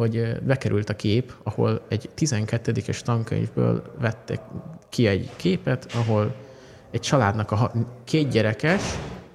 hogy 0.00 0.42
bekerült 0.46 0.88
a 0.88 0.96
kép, 0.96 1.32
ahol 1.42 1.80
egy 1.88 2.10
12-es 2.18 3.00
tankönyvből 3.00 3.82
vettek 4.00 4.40
ki 4.88 5.06
egy 5.06 5.30
képet, 5.36 5.92
ahol 5.94 6.34
egy 6.90 7.00
családnak 7.00 7.50
a 7.50 7.72
két 8.04 8.28
gyerekes 8.28 8.82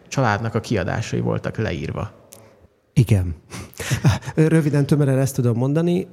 családnak 0.08 0.56
a 0.56 0.60
kiadásai 0.60 1.20
voltak 1.20 1.58
leírva. 1.58 2.12
Igen. 2.94 3.36
Röviden, 4.36 4.86
tömören 4.86 5.20
ezt 5.20 5.36
tudom 5.36 5.58
mondani. 5.58 6.08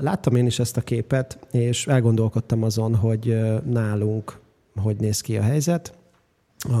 Láttam 0.00 0.36
én 0.36 0.46
is 0.46 0.58
ezt 0.58 0.76
a 0.76 0.80
képet, 0.80 1.38
és 1.50 1.86
elgondolkodtam 1.86 2.62
azon, 2.62 2.94
hogy 2.94 3.40
nálunk 3.64 4.38
hogy 4.74 4.96
néz 4.96 5.20
ki 5.20 5.36
a 5.36 5.42
helyzet. 5.42 5.98
A, 6.58 6.76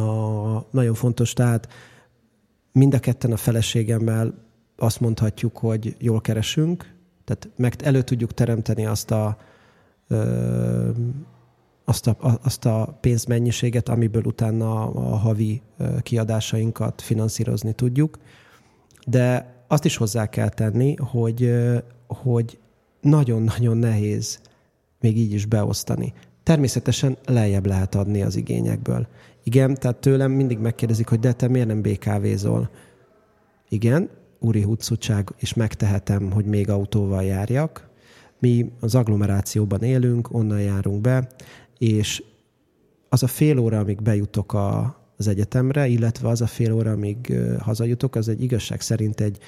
nagyon 0.70 0.94
fontos, 0.94 1.32
tehát 1.32 1.68
mind 2.72 2.94
a 2.94 2.98
ketten 2.98 3.32
a 3.32 3.36
feleségemmel 3.36 4.34
azt 4.76 5.00
mondhatjuk, 5.00 5.56
hogy 5.56 5.96
jól 5.98 6.20
keresünk, 6.20 6.94
tehát 7.34 7.58
meg 7.58 7.74
elő 7.82 8.02
tudjuk 8.02 8.34
teremteni 8.34 8.86
azt 8.86 9.10
a, 9.10 9.36
ö, 10.08 10.90
azt 11.84 12.06
a, 12.06 12.38
azt 12.42 12.64
a 12.64 12.98
pénzmennyiséget, 13.00 13.88
amiből 13.88 14.22
utána 14.24 14.90
a 14.90 15.16
havi 15.16 15.62
kiadásainkat 16.02 17.02
finanszírozni 17.02 17.72
tudjuk. 17.72 18.18
De 19.06 19.54
azt 19.68 19.84
is 19.84 19.96
hozzá 19.96 20.26
kell 20.26 20.48
tenni, 20.48 20.96
hogy, 20.96 21.54
hogy 22.06 22.58
nagyon-nagyon 23.00 23.76
nehéz 23.76 24.40
még 25.00 25.18
így 25.18 25.32
is 25.32 25.46
beosztani 25.46 26.12
Természetesen 26.42 27.16
lejjebb 27.26 27.66
lehet 27.66 27.94
adni 27.94 28.22
az 28.22 28.36
igényekből. 28.36 29.06
Igen, 29.42 29.74
tehát 29.74 29.96
tőlem 29.96 30.30
mindig 30.30 30.58
megkérdezik, 30.58 31.08
hogy 31.08 31.20
de 31.20 31.32
te 31.32 31.48
miért 31.48 31.66
nem 31.66 31.82
BKV-zol? 31.82 32.70
Igen, 33.68 34.10
úri 34.40 34.62
hucutság, 34.62 35.32
és 35.36 35.54
megtehetem, 35.54 36.30
hogy 36.30 36.44
még 36.44 36.70
autóval 36.70 37.24
járjak. 37.24 37.88
Mi 38.38 38.70
az 38.80 38.94
agglomerációban 38.94 39.82
élünk, 39.82 40.34
onnan 40.34 40.60
járunk 40.60 41.00
be, 41.00 41.28
és 41.78 42.22
az 43.08 43.22
a 43.22 43.26
fél 43.26 43.58
óra, 43.58 43.78
amíg 43.78 44.02
bejutok 44.02 44.52
a, 44.52 44.96
az 45.16 45.28
egyetemre, 45.28 45.86
illetve 45.86 46.28
az 46.28 46.40
a 46.40 46.46
fél 46.46 46.72
óra, 46.72 46.90
amíg 46.90 47.32
hazajutok, 47.58 48.14
az 48.14 48.28
egy 48.28 48.42
igazság 48.42 48.80
szerint 48.80 49.20
egy 49.20 49.38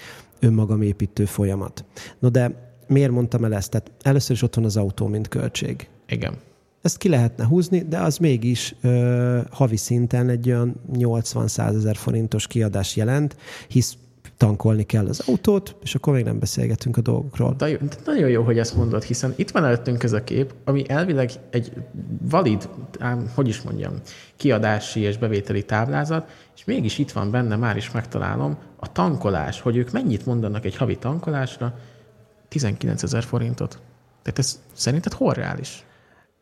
önmagamépítő 0.41 1.25
folyamat. 1.25 1.85
No 2.19 2.29
de 2.29 2.73
miért 2.87 3.11
mondtam 3.11 3.45
el 3.45 3.55
ezt? 3.55 3.71
Tehát 3.71 3.91
először 4.03 4.37
is 4.37 4.43
ott 4.43 4.55
van 4.55 4.65
az 4.65 4.77
autó, 4.77 5.07
mint 5.07 5.29
költség. 5.29 5.89
Igen. 6.07 6.35
Ezt 6.83 6.97
ki 6.97 7.09
lehetne 7.09 7.45
húzni, 7.45 7.83
de 7.89 7.99
az 7.99 8.17
mégis 8.17 8.75
ö, 8.81 9.41
havi 9.51 9.77
szinten 9.77 10.29
egy 10.29 10.49
olyan 10.49 10.75
80-100 10.93 11.77
ezer 11.77 11.97
forintos 11.97 12.47
kiadás 12.47 12.97
jelent, 12.97 13.37
hisz 13.69 13.97
tankolni 14.43 14.83
kell 14.83 15.07
az 15.07 15.23
autót, 15.27 15.77
és 15.83 15.95
akkor 15.95 16.13
még 16.13 16.25
nem 16.25 16.39
beszélgetünk 16.39 16.97
a 16.97 17.01
dolgokról. 17.01 17.55
De, 17.59 17.77
de 17.77 17.97
nagyon 18.05 18.29
jó, 18.29 18.43
hogy 18.43 18.59
ezt 18.59 18.77
mondod, 18.77 19.03
hiszen 19.03 19.33
itt 19.37 19.51
van 19.51 19.65
előttünk 19.65 20.03
ez 20.03 20.13
a 20.13 20.25
kép, 20.25 20.55
ami 20.65 20.89
elvileg 20.89 21.31
egy 21.51 21.73
valid, 22.31 22.69
ám, 22.99 23.31
hogy 23.35 23.49
is 23.49 23.63
mondjam, 23.63 23.93
kiadási 24.37 25.01
és 25.01 25.19
bevételi 25.19 25.65
táblázat, 25.65 26.31
és 26.57 26.65
mégis 26.65 26.99
itt 26.99 27.11
van 27.11 27.31
benne, 27.31 27.57
már 27.57 27.77
is 27.77 27.91
megtalálom, 27.91 28.57
a 28.77 28.93
tankolás, 28.93 29.61
hogy 29.61 29.77
ők 29.77 29.91
mennyit 29.91 30.27
mondanak 30.27 30.65
egy 30.65 30.77
havi 30.77 30.97
tankolásra, 30.97 31.79
19 32.49 33.03
ezer 33.03 33.23
forintot. 33.23 33.79
Tehát 34.23 34.39
ez 34.39 34.61
szerinted 34.73 35.13
hol 35.13 35.33
reális? 35.33 35.85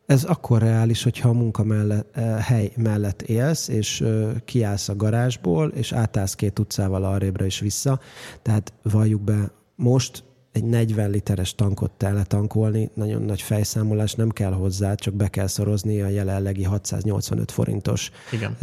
Ez 0.05 0.23
akkor 0.23 0.61
reális, 0.61 1.03
hogyha 1.03 1.29
a 1.29 1.33
munka 1.33 1.63
mellett, 1.63 2.17
eh, 2.17 2.39
hely 2.39 2.71
mellett 2.75 3.21
élsz, 3.21 3.67
és 3.67 4.03
kiállsz 4.45 4.89
a 4.89 4.95
garázsból, 4.95 5.67
és 5.67 5.91
átállsz 5.91 6.35
két 6.35 6.59
utcával 6.59 7.03
arrébra 7.03 7.45
és 7.45 7.59
vissza. 7.59 7.99
Tehát 8.41 8.73
valljuk 8.83 9.21
be, 9.21 9.51
most 9.75 10.23
egy 10.51 10.63
40 10.63 11.09
literes 11.09 11.55
tankot 11.55 11.91
teletankolni, 11.91 12.89
nagyon 12.93 13.21
nagy 13.21 13.41
fejszámolás 13.41 14.13
nem 14.13 14.29
kell 14.29 14.51
hozzá, 14.51 14.95
csak 14.95 15.13
be 15.13 15.27
kell 15.27 15.47
szorozni 15.47 16.01
a 16.01 16.07
jelenlegi 16.07 16.63
685 16.63 17.51
forintos 17.51 18.11
Igen. 18.31 18.57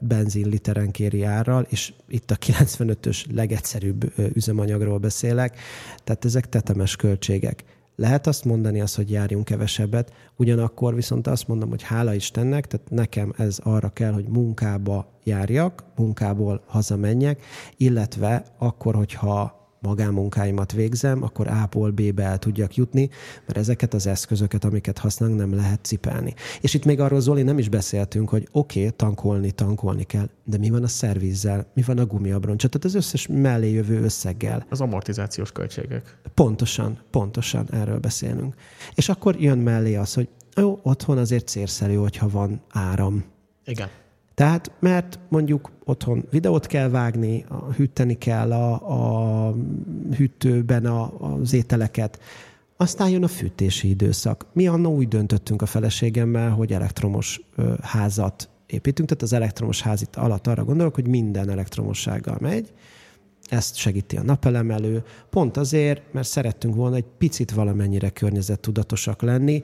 benzin 0.00 0.48
literenkéri 0.48 1.22
árral, 1.22 1.66
és 1.68 1.92
itt 2.08 2.30
a 2.30 2.36
95-ös 2.36 3.34
legegyszerűbb 3.34 4.12
üzemanyagról 4.34 4.98
beszélek, 4.98 5.58
tehát 6.04 6.24
ezek 6.24 6.48
tetemes 6.48 6.96
költségek. 6.96 7.64
Lehet 7.96 8.26
azt 8.26 8.44
mondani 8.44 8.80
azt, 8.80 8.96
hogy 8.96 9.10
járjunk 9.10 9.44
kevesebbet, 9.44 10.12
ugyanakkor 10.36 10.94
viszont 10.94 11.26
azt 11.26 11.48
mondom, 11.48 11.68
hogy 11.68 11.82
hála 11.82 12.14
Istennek, 12.14 12.66
tehát 12.66 12.90
nekem 12.90 13.32
ez 13.36 13.58
arra 13.62 13.88
kell, 13.88 14.12
hogy 14.12 14.28
munkába 14.28 15.18
járjak, 15.24 15.84
munkából 15.96 16.62
hazamenjek, 16.66 17.42
illetve 17.76 18.44
akkor, 18.58 18.94
hogyha 18.94 19.65
magánmunkáimat 19.86 20.72
végzem, 20.72 21.22
akkor 21.22 21.46
A-ból 21.48 21.90
B-be 21.90 22.22
el 22.22 22.38
tudjak 22.38 22.74
jutni, 22.74 23.08
mert 23.46 23.58
ezeket 23.58 23.94
az 23.94 24.06
eszközöket, 24.06 24.64
amiket 24.64 24.98
használunk, 24.98 25.38
nem 25.38 25.54
lehet 25.54 25.84
cipelni. 25.84 26.34
És 26.60 26.74
itt 26.74 26.84
még 26.84 27.00
arról, 27.00 27.20
Zoli, 27.20 27.42
nem 27.42 27.58
is 27.58 27.68
beszéltünk, 27.68 28.28
hogy 28.28 28.48
oké, 28.52 28.78
okay, 28.80 28.92
tankolni, 28.96 29.50
tankolni 29.50 30.02
kell, 30.04 30.28
de 30.44 30.58
mi 30.58 30.70
van 30.70 30.82
a 30.82 30.88
szervizzel, 30.88 31.66
mi 31.74 31.82
van 31.82 31.98
a 31.98 32.06
gumiabroncsot, 32.06 32.70
tehát 32.70 32.86
az 32.86 32.94
összes 32.94 33.26
mellé 33.26 33.70
jövő 33.70 34.02
összeggel. 34.02 34.66
Az 34.68 34.80
amortizációs 34.80 35.52
költségek. 35.52 36.18
Pontosan, 36.34 36.98
pontosan 37.10 37.66
erről 37.72 37.98
beszélünk. 37.98 38.54
És 38.94 39.08
akkor 39.08 39.40
jön 39.40 39.58
mellé 39.58 39.94
az, 39.94 40.14
hogy 40.14 40.28
jó, 40.56 40.78
otthon 40.82 41.18
azért 41.18 41.48
célszerű, 41.48 41.94
hogyha 41.94 42.28
van 42.28 42.60
áram. 42.68 43.24
Igen. 43.64 43.88
Tehát, 44.36 44.70
mert 44.80 45.18
mondjuk 45.28 45.70
otthon 45.84 46.24
videót 46.30 46.66
kell 46.66 46.88
vágni, 46.88 47.44
hűteni 47.76 48.18
kell 48.18 48.52
a, 48.52 48.72
a 49.48 49.54
hűtőben 50.16 50.86
a, 50.86 51.12
az 51.20 51.52
ételeket, 51.52 52.20
aztán 52.76 53.10
jön 53.10 53.22
a 53.22 53.28
fűtési 53.28 53.88
időszak. 53.88 54.46
Mi 54.52 54.66
annó 54.66 54.94
úgy 54.94 55.08
döntöttünk 55.08 55.62
a 55.62 55.66
feleségemmel, 55.66 56.50
hogy 56.50 56.72
elektromos 56.72 57.40
ö, 57.54 57.74
házat 57.82 58.48
építünk, 58.66 59.08
tehát 59.08 59.22
az 59.22 59.32
elektromos 59.32 59.82
ház 59.82 60.02
itt 60.02 60.16
alatt 60.16 60.46
arra 60.46 60.64
gondolok, 60.64 60.94
hogy 60.94 61.08
minden 61.08 61.50
elektromossággal 61.50 62.36
megy, 62.40 62.72
ezt 63.48 63.76
segíti 63.76 64.16
a 64.16 64.22
napelemelő, 64.22 65.02
pont 65.30 65.56
azért, 65.56 66.12
mert 66.12 66.28
szerettünk 66.28 66.74
volna 66.74 66.96
egy 66.96 67.06
picit 67.18 67.52
valamennyire 67.52 68.10
környezettudatosak 68.10 69.22
lenni, 69.22 69.62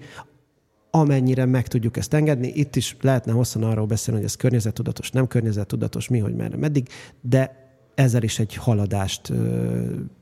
amennyire 0.95 1.45
meg 1.45 1.69
tudjuk 1.69 1.97
ezt 1.97 2.15
engedni. 2.15 2.49
Itt 2.55 2.77
is 2.77 2.97
lehetne 3.01 3.33
hosszan 3.33 3.63
arról 3.63 3.87
beszélni, 3.87 4.21
hogy 4.21 4.29
ez 4.29 4.37
környezettudatos, 4.37 5.11
nem 5.11 5.27
környezettudatos, 5.27 6.09
mi, 6.09 6.19
hogy 6.19 6.35
merre, 6.35 6.57
meddig, 6.57 6.89
de 7.21 7.71
ezzel 7.95 8.23
is 8.23 8.39
egy 8.39 8.55
haladást 8.55 9.33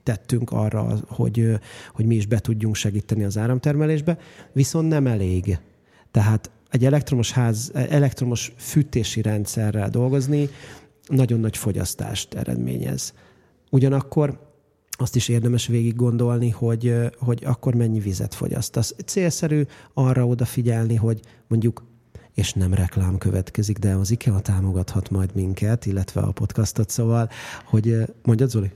tettünk 0.02 0.50
arra, 0.52 0.98
hogy, 1.08 1.58
hogy 1.92 2.06
mi 2.06 2.14
is 2.14 2.26
be 2.26 2.38
tudjunk 2.38 2.74
segíteni 2.74 3.24
az 3.24 3.38
áramtermelésbe, 3.38 4.18
viszont 4.52 4.88
nem 4.88 5.06
elég. 5.06 5.58
Tehát 6.10 6.50
egy 6.70 6.84
elektromos 6.84 7.32
ház, 7.32 7.70
elektromos 7.74 8.52
fűtési 8.56 9.22
rendszerrel 9.22 9.88
dolgozni 9.88 10.48
nagyon 11.06 11.40
nagy 11.40 11.56
fogyasztást 11.56 12.34
eredményez. 12.34 13.14
Ugyanakkor 13.70 14.49
azt 15.00 15.16
is 15.16 15.28
érdemes 15.28 15.66
végig 15.66 15.96
gondolni, 15.96 16.50
hogy, 16.50 16.94
hogy 17.18 17.44
akkor 17.44 17.74
mennyi 17.74 18.00
vizet 18.00 18.34
fogyasztasz. 18.34 18.94
Célszerű 19.04 19.62
arra 19.94 20.26
odafigyelni, 20.26 20.94
hogy 20.94 21.20
mondjuk 21.48 21.82
és 22.34 22.52
nem 22.52 22.74
reklám 22.74 23.18
következik, 23.18 23.78
de 23.78 23.94
az 23.94 24.10
IKEA 24.10 24.40
támogathat 24.40 25.10
majd 25.10 25.34
minket, 25.34 25.86
illetve 25.86 26.20
a 26.20 26.30
podcastot, 26.30 26.90
szóval, 26.90 27.30
hogy 27.64 27.96
mondjad, 28.22 28.50
Zoli? 28.50 28.70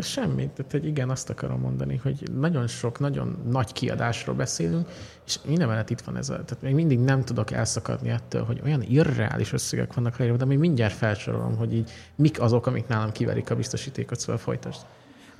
Semmi, 0.00 0.48
tehát 0.54 0.70
hogy 0.70 0.86
igen, 0.86 1.10
azt 1.10 1.30
akarom 1.30 1.60
mondani, 1.60 1.96
hogy 1.96 2.22
nagyon 2.34 2.66
sok, 2.66 2.98
nagyon 2.98 3.36
nagy 3.50 3.72
kiadásról 3.72 4.34
beszélünk, 4.34 4.88
és 5.26 5.38
minden 5.46 5.68
mellett 5.68 5.90
itt 5.90 6.00
van 6.00 6.16
ez 6.16 6.28
a, 6.28 6.32
tehát 6.32 6.62
még 6.62 6.74
mindig 6.74 6.98
nem 6.98 7.24
tudok 7.24 7.50
elszakadni 7.50 8.08
ettől, 8.08 8.42
hogy 8.42 8.60
olyan 8.64 8.82
irreális 8.82 9.52
összegek 9.52 9.94
vannak 9.94 10.16
leírva, 10.18 10.36
de 10.36 10.44
még 10.44 10.58
mindjárt 10.58 10.94
felsorolom, 10.94 11.56
hogy 11.56 11.74
így 11.74 11.90
mik 12.14 12.40
azok, 12.40 12.66
amik 12.66 12.86
nálam 12.86 13.12
kiverik 13.12 13.50
a 13.50 13.56
biztosítékot, 13.56 14.20
szóval 14.20 14.38
folytasd. 14.38 14.80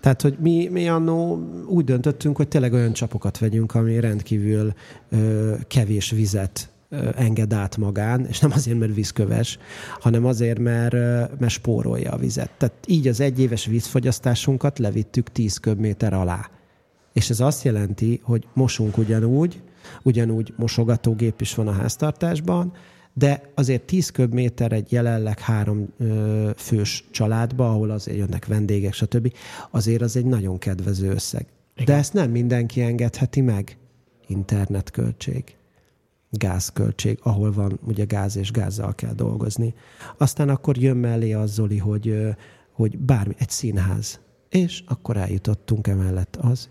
Tehát, 0.09 0.23
hogy 0.23 0.37
mi, 0.39 0.69
mi 0.73 0.89
annó 0.89 1.39
úgy 1.67 1.85
döntöttünk, 1.85 2.37
hogy 2.37 2.49
tényleg 2.49 2.73
olyan 2.73 2.93
csapokat 2.93 3.39
vegyünk, 3.39 3.75
ami 3.75 4.01
rendkívül 4.01 4.73
ö, 5.09 5.55
kevés 5.67 6.11
vizet 6.11 6.71
ö, 6.89 7.09
enged 7.17 7.53
át 7.53 7.77
magán, 7.77 8.27
és 8.27 8.39
nem 8.39 8.51
azért, 8.55 8.79
mert 8.79 8.95
vízköves, 8.95 9.59
hanem 10.01 10.25
azért, 10.25 10.59
mert, 10.59 10.95
ö, 10.95 11.23
mert 11.39 11.53
spórolja 11.53 12.13
a 12.13 12.17
vizet. 12.17 12.51
Tehát 12.59 12.75
így 12.87 13.09
az 13.09 13.21
egyéves 13.21 13.67
vízfogyasztásunkat 13.67 14.79
levittük 14.79 15.33
10 15.33 15.57
köbméter 15.57 16.13
alá. 16.13 16.51
És 17.13 17.31
ez 17.31 17.41
azt 17.41 17.65
jelenti, 17.65 18.21
hogy 18.23 18.47
mosunk 18.55 18.99
ugyanúgy, 18.99 19.63
ugyanúgy 20.03 20.53
mosogatógép 20.57 21.41
is 21.41 21.55
van 21.55 21.69
a 21.69 21.73
háztartásban, 21.73 22.73
de 23.19 23.51
azért 23.55 23.83
10 23.83 24.11
köbméter 24.11 24.73
egy 24.73 24.93
jelenleg 24.93 25.39
három 25.39 25.89
ö, 25.99 26.51
fős 26.57 27.05
családba, 27.11 27.71
ahol 27.71 27.91
azért 27.91 28.19
jönnek 28.19 28.47
vendégek, 28.47 28.93
stb. 28.93 29.33
Azért 29.71 30.03
az 30.03 30.17
egy 30.17 30.25
nagyon 30.25 30.59
kedvező 30.59 31.11
összeg. 31.11 31.47
Igen. 31.75 31.87
De 31.87 31.95
ezt 31.95 32.13
nem 32.13 32.31
mindenki 32.31 32.83
engedheti 32.83 33.41
meg. 33.41 33.77
Internetköltség, 34.27 35.57
gázköltség, 36.31 37.19
ahol 37.23 37.53
van 37.53 37.79
ugye 37.87 38.05
gáz 38.05 38.37
és 38.37 38.51
gázzal 38.51 38.95
kell 38.95 39.15
dolgozni. 39.15 39.75
Aztán 40.17 40.49
akkor 40.49 40.77
jön 40.77 40.97
mellé 40.97 41.33
az 41.33 41.53
Zoli, 41.53 41.79
hogy, 41.79 42.37
hogy 42.73 42.99
bármi, 42.99 43.35
egy 43.39 43.51
színház. 43.51 44.21
És 44.49 44.83
akkor 44.87 45.17
eljutottunk 45.17 45.87
emellett 45.87 46.37
az 46.37 46.69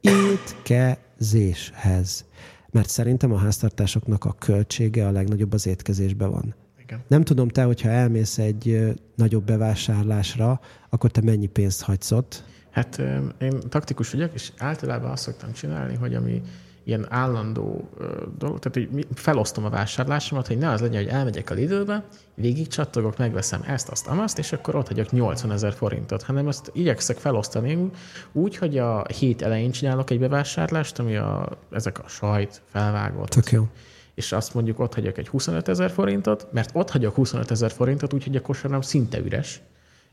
étkezéshez 0.00 2.24
mert 2.72 2.88
szerintem 2.88 3.32
a 3.32 3.38
háztartásoknak 3.38 4.24
a 4.24 4.32
költsége 4.32 5.06
a 5.06 5.10
legnagyobb 5.10 5.52
az 5.52 5.66
étkezésben 5.66 6.30
van. 6.30 6.54
Igen. 6.82 7.02
Nem 7.08 7.24
tudom 7.24 7.48
te, 7.48 7.62
hogyha 7.62 7.88
elmész 7.88 8.38
egy 8.38 8.94
nagyobb 9.14 9.44
bevásárlásra, 9.44 10.60
akkor 10.88 11.10
te 11.10 11.20
mennyi 11.20 11.46
pénzt 11.46 11.82
hagysz 11.82 12.10
ott? 12.10 12.44
Hát 12.70 13.02
én 13.40 13.60
taktikus 13.68 14.10
vagyok, 14.10 14.34
és 14.34 14.52
általában 14.58 15.10
azt 15.10 15.22
szoktam 15.22 15.52
csinálni, 15.52 15.94
hogy 15.94 16.14
ami 16.14 16.42
ilyen 16.88 17.06
állandó 17.08 17.88
dolog, 18.38 18.58
tehát 18.58 18.90
hogy 18.90 19.06
felosztom 19.14 19.64
a 19.64 19.70
vásárlásomat, 19.70 20.46
hogy 20.46 20.58
ne 20.58 20.70
az 20.70 20.80
legyen, 20.80 21.02
hogy 21.02 21.12
elmegyek 21.12 21.50
a 21.50 21.54
Lidlbe, 21.54 22.04
végig 22.34 22.66
csattogok, 22.66 23.18
megveszem 23.18 23.62
ezt, 23.66 23.88
azt, 23.88 24.06
amazt, 24.06 24.38
és 24.38 24.52
akkor 24.52 24.74
ott 24.74 24.88
hagyok 24.88 25.10
80 25.10 25.50
ezer 25.50 25.72
forintot, 25.72 26.22
hanem 26.22 26.46
azt 26.46 26.70
igyekszek 26.74 27.16
felosztani 27.16 27.90
úgy, 28.32 28.56
hogy 28.56 28.78
a 28.78 29.06
hét 29.18 29.42
elején 29.42 29.70
csinálok 29.70 30.10
egy 30.10 30.18
bevásárlást, 30.18 30.98
ami 30.98 31.16
a, 31.16 31.58
ezek 31.70 31.98
a 31.98 32.08
sajt 32.08 32.62
felvágott. 32.64 33.28
Tök 33.28 33.50
jó. 33.50 33.66
És 34.14 34.32
azt 34.32 34.54
mondjuk 34.54 34.78
ott 34.78 34.94
hagyok 34.94 35.18
egy 35.18 35.28
25 35.28 35.68
ezer 35.68 35.90
forintot, 35.90 36.46
mert 36.52 36.70
ott 36.72 36.90
hagyok 36.90 37.14
25 37.14 37.50
ezer 37.50 37.70
forintot, 37.70 38.12
úgyhogy 38.12 38.36
a 38.36 38.40
kosaram 38.40 38.80
szinte 38.80 39.18
üres, 39.18 39.62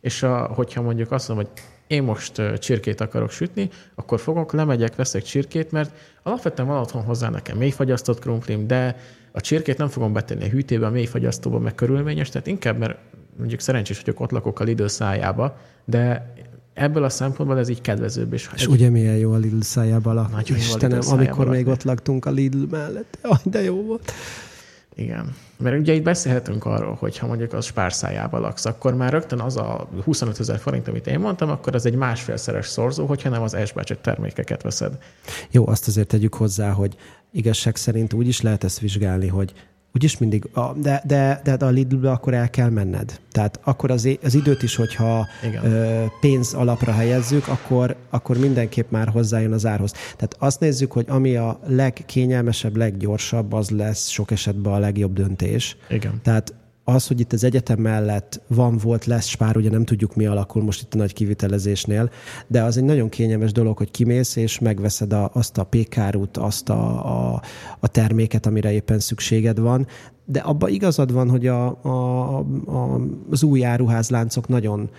és 0.05 0.23
a, 0.23 0.37
hogyha 0.37 0.81
mondjuk 0.81 1.11
azt 1.11 1.27
mondom, 1.27 1.45
hogy 1.45 1.63
én 1.87 2.03
most 2.03 2.41
csirkét 2.59 3.01
akarok 3.01 3.31
sütni, 3.31 3.69
akkor 3.95 4.19
fogok, 4.19 4.53
lemegyek, 4.53 4.95
veszek 4.95 5.23
csirkét, 5.23 5.71
mert 5.71 5.91
alapvetően 6.23 6.67
van 6.67 6.79
otthon 6.79 7.03
hozzá 7.03 7.29
nekem 7.29 7.57
mélyfagyasztott 7.57 8.19
krumplim, 8.19 8.67
de 8.67 8.95
a 9.31 9.41
csirkét 9.41 9.77
nem 9.77 9.87
fogom 9.87 10.13
betenni 10.13 10.43
a 10.43 10.47
hűtőbe, 10.47 10.85
a 10.85 10.89
mélyfagyasztóba, 10.89 11.59
meg 11.59 11.75
körülményes, 11.75 12.29
tehát 12.29 12.47
inkább, 12.47 12.77
mert 12.77 12.97
mondjuk 13.37 13.59
szerencsés, 13.59 14.01
hogy 14.03 14.15
ott 14.17 14.31
lakok 14.31 14.59
a 14.59 14.63
Lidl 14.63 14.85
szájába, 14.85 15.57
de 15.85 16.33
ebből 16.73 17.03
a 17.03 17.09
szempontból 17.09 17.59
ez 17.59 17.69
így 17.69 17.81
kedvezőbb. 17.81 18.33
És, 18.33 18.49
és 18.55 18.61
egy... 18.61 18.67
ugye 18.67 18.89
milyen 18.89 19.17
jó 19.17 19.31
a 19.31 19.37
Lidl 19.37 19.61
szájába 19.61 20.13
lakni. 20.13 20.55
Istenem, 20.55 20.99
jó 21.03 21.11
amikor 21.11 21.49
még 21.49 21.67
ott 21.67 21.83
laktunk 21.83 22.25
a 22.25 22.31
Lidl 22.31 22.63
mellett. 22.69 23.17
Aj, 23.21 23.37
de 23.43 23.63
jó 23.63 23.83
volt. 23.83 24.11
Igen. 24.95 25.35
Mert 25.57 25.79
ugye 25.79 25.93
itt 25.93 26.03
beszélhetünk 26.03 26.65
arról, 26.65 26.93
hogy 26.93 27.17
ha 27.17 27.27
mondjuk 27.27 27.53
az 27.53 27.65
spárszájába 27.65 28.39
laksz, 28.39 28.65
akkor 28.65 28.95
már 28.95 29.11
rögtön 29.11 29.39
az 29.39 29.57
a 29.57 29.89
25 30.03 30.39
ezer 30.39 30.59
forint, 30.59 30.87
amit 30.87 31.07
én 31.07 31.19
mondtam, 31.19 31.49
akkor 31.49 31.75
az 31.75 31.85
egy 31.85 31.95
másfélszeres 31.95 32.67
szorzó, 32.67 33.05
hogyha 33.05 33.29
nem 33.29 33.41
az 33.41 33.57
s 33.65 33.73
termékeket 34.01 34.61
veszed. 34.61 34.97
Jó, 35.51 35.67
azt 35.67 35.87
azért 35.87 36.07
tegyük 36.07 36.33
hozzá, 36.33 36.71
hogy 36.71 36.95
igazság 37.31 37.75
szerint 37.75 38.13
úgy 38.13 38.27
is 38.27 38.41
lehet 38.41 38.63
ezt 38.63 38.79
vizsgálni, 38.79 39.27
hogy 39.27 39.53
úgyis 39.95 40.17
mindig, 40.17 40.49
de, 40.75 41.01
de, 41.05 41.41
de 41.43 41.65
a 41.65 41.69
Lidlbe 41.69 42.11
akkor 42.11 42.33
el 42.33 42.49
kell 42.49 42.69
menned. 42.69 43.19
Tehát 43.31 43.59
akkor 43.63 43.91
az, 43.91 44.09
az 44.23 44.35
időt 44.35 44.63
is, 44.63 44.75
hogyha 44.75 45.27
Igen. 45.43 45.63
pénz 46.19 46.53
alapra 46.53 46.91
helyezzük, 46.91 47.47
akkor, 47.47 47.95
akkor 48.09 48.37
mindenképp 48.37 48.91
már 48.91 49.07
hozzájön 49.07 49.51
az 49.51 49.65
árhoz. 49.65 49.91
Tehát 49.91 50.35
azt 50.39 50.59
nézzük, 50.59 50.91
hogy 50.91 51.05
ami 51.07 51.35
a 51.35 51.59
legkényelmesebb, 51.67 52.75
leggyorsabb, 52.75 53.53
az 53.53 53.69
lesz 53.69 54.07
sok 54.07 54.31
esetben 54.31 54.73
a 54.73 54.77
legjobb 54.77 55.13
döntés. 55.13 55.77
Igen. 55.89 56.19
Tehát 56.23 56.53
az, 56.87 57.07
hogy 57.07 57.19
itt 57.19 57.33
az 57.33 57.43
egyetem 57.43 57.79
mellett 57.79 58.41
van, 58.47 58.77
volt, 58.77 59.05
lesz 59.05 59.25
spár, 59.25 59.57
ugye 59.57 59.69
nem 59.69 59.85
tudjuk, 59.85 60.15
mi 60.15 60.25
alakul 60.25 60.63
most 60.63 60.81
itt 60.81 60.93
a 60.93 60.97
nagy 60.97 61.13
kivitelezésnél, 61.13 62.09
de 62.47 62.63
az 62.63 62.77
egy 62.77 62.83
nagyon 62.83 63.09
kényelmes 63.09 63.51
dolog, 63.51 63.77
hogy 63.77 63.91
kimész, 63.91 64.35
és 64.35 64.59
megveszed 64.59 65.13
a, 65.13 65.29
azt 65.33 65.57
a 65.57 65.63
pékárút, 65.63 66.37
azt 66.37 66.69
a, 66.69 67.05
a, 67.33 67.41
a 67.79 67.87
terméket, 67.87 68.45
amire 68.45 68.71
éppen 68.71 68.99
szükséged 68.99 69.59
van, 69.59 69.87
de 70.25 70.39
abban 70.39 70.69
igazad 70.69 71.11
van, 71.11 71.29
hogy 71.29 71.47
a, 71.47 71.65
a, 71.81 72.39
a, 72.65 73.01
az 73.29 73.43
új 73.43 73.65
áruházláncok 73.65 74.47
nagyon, 74.47 74.89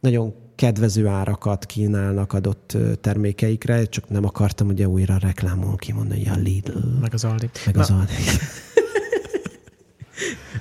nagyon 0.00 0.34
kedvező 0.54 1.06
árakat 1.06 1.66
kínálnak 1.66 2.32
adott 2.32 2.76
termékeikre, 3.00 3.84
csak 3.84 4.08
nem 4.08 4.24
akartam 4.24 4.68
ugye 4.68 4.88
újra 4.88 5.18
reklámon 5.18 5.76
kimondani, 5.76 6.28
a 6.28 6.34
Lidl. 6.34 6.78
Meg 7.00 7.14
az 7.14 7.24
Aldi. 7.24 7.50
Meg 7.66 7.76
az 7.76 7.90
Aldi. 7.90 8.12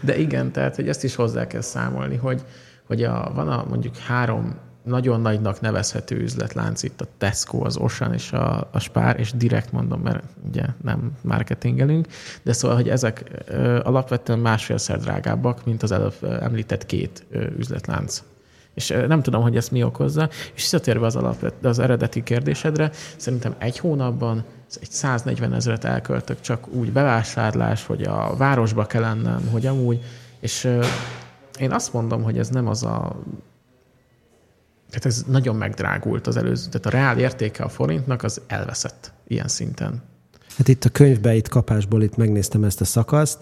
De 0.07 0.17
igen, 0.17 0.51
tehát 0.51 0.75
hogy 0.75 0.89
ezt 0.89 1.03
is 1.03 1.15
hozzá 1.15 1.47
kell 1.47 1.61
számolni, 1.61 2.15
hogy, 2.15 2.41
hogy 2.83 3.03
a, 3.03 3.31
van 3.35 3.47
a 3.47 3.65
mondjuk 3.69 3.95
három 3.97 4.55
nagyon 4.83 5.21
nagynak 5.21 5.61
nevezhető 5.61 6.15
üzletlánc 6.15 6.83
itt 6.83 7.01
a 7.01 7.05
Tesco, 7.17 7.65
az 7.65 7.77
Ocean 7.77 8.13
és 8.13 8.31
a, 8.31 8.67
a 8.71 8.79
Spár, 8.79 9.19
és 9.19 9.31
direkt 9.31 9.71
mondom, 9.71 10.01
mert 10.01 10.23
ugye 10.49 10.63
nem 10.83 11.11
marketingelünk, 11.21 12.07
de 12.43 12.53
szóval, 12.53 12.77
hogy 12.77 12.89
ezek 12.89 13.31
ö, 13.47 13.79
alapvetően 13.83 14.39
másfélszer 14.39 14.99
drágábbak, 14.99 15.65
mint 15.65 15.83
az 15.83 15.91
előbb 15.91 16.23
említett 16.41 16.85
két 16.85 17.25
ö, 17.29 17.45
üzletlánc. 17.57 18.23
És 18.77 18.93
nem 19.07 19.21
tudom, 19.21 19.41
hogy 19.41 19.55
ezt 19.55 19.71
mi 19.71 19.83
okozza. 19.83 20.29
És 20.31 20.51
visszatérve 20.53 21.05
az, 21.05 21.15
alap, 21.15 21.53
az 21.63 21.79
eredeti 21.79 22.23
kérdésedre, 22.23 22.91
szerintem 23.15 23.55
egy 23.57 23.79
hónapban 23.79 24.43
egy 24.81 24.91
140 24.91 25.53
ezeret 25.53 25.83
elköltök 25.83 26.41
csak 26.41 26.67
úgy 26.67 26.91
bevásárlás, 26.91 27.85
hogy 27.85 28.03
a 28.03 28.35
városba 28.37 28.85
kell 28.85 29.01
lennem, 29.01 29.49
hogy 29.51 29.65
amúgy, 29.65 29.99
és 30.39 30.69
én 31.59 31.71
azt 31.71 31.93
mondom, 31.93 32.23
hogy 32.23 32.37
ez 32.37 32.49
nem 32.49 32.67
az 32.67 32.83
a 32.83 33.15
tehát 34.89 35.05
ez 35.05 35.23
nagyon 35.27 35.55
megdrágult 35.55 36.27
az 36.27 36.37
előző, 36.37 36.69
tehát 36.69 36.85
a 36.85 36.89
reál 36.89 37.19
értéke 37.19 37.63
a 37.63 37.69
forintnak 37.69 38.23
az 38.23 38.41
elveszett 38.47 39.11
ilyen 39.27 39.47
szinten. 39.47 40.03
Hát 40.57 40.67
itt 40.67 40.85
a 40.85 40.89
könyvbe, 40.89 41.35
itt 41.35 41.47
kapásból 41.47 42.03
itt 42.03 42.15
megnéztem 42.15 42.63
ezt 42.63 42.81
a 42.81 42.85
szakaszt. 42.85 43.37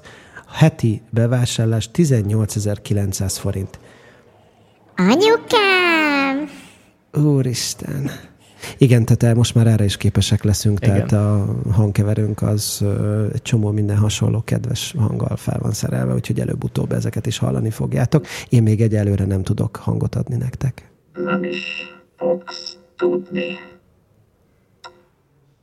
Heti 0.48 1.02
bevásárlás 1.10 1.90
18.900 1.94 3.36
forint. 3.40 3.80
Anyukám! 4.96 6.50
Úristen! 7.14 8.10
Igen, 8.78 9.06
tehát 9.06 9.36
most 9.36 9.56
már 9.56 9.68
erre 9.68 9.84
is 9.84 9.98
képesek 9.98 10.44
leszünk, 10.44 10.80
Igen. 10.82 11.08
tehát 11.08 11.12
a 11.12 11.56
hangkeverőnk 11.72 12.42
az 12.42 12.86
egy 13.34 13.42
csomó 13.42 13.72
minden 13.72 13.98
hasonló 13.98 14.42
kedves 14.44 14.94
hanggal 14.98 15.36
fel 15.36 15.60
van 15.60 15.72
szerelve, 15.72 16.14
úgyhogy 16.14 16.40
előbb-utóbb 16.40 16.92
ezeket 16.92 17.26
is 17.26 17.38
hallani 17.38 17.70
fogjátok. 17.70 18.26
Én 18.50 18.64
még 18.64 18.82
egyelőre 18.82 19.26
nem 19.26 19.44
tudok 19.44 19.76
hangot 19.76 20.16
adni 20.16 20.36
nektek. 20.36 20.90
Nem 21.14 21.44
is 21.44 21.94
fogsz 22.18 22.78
tudni. 22.98 23.58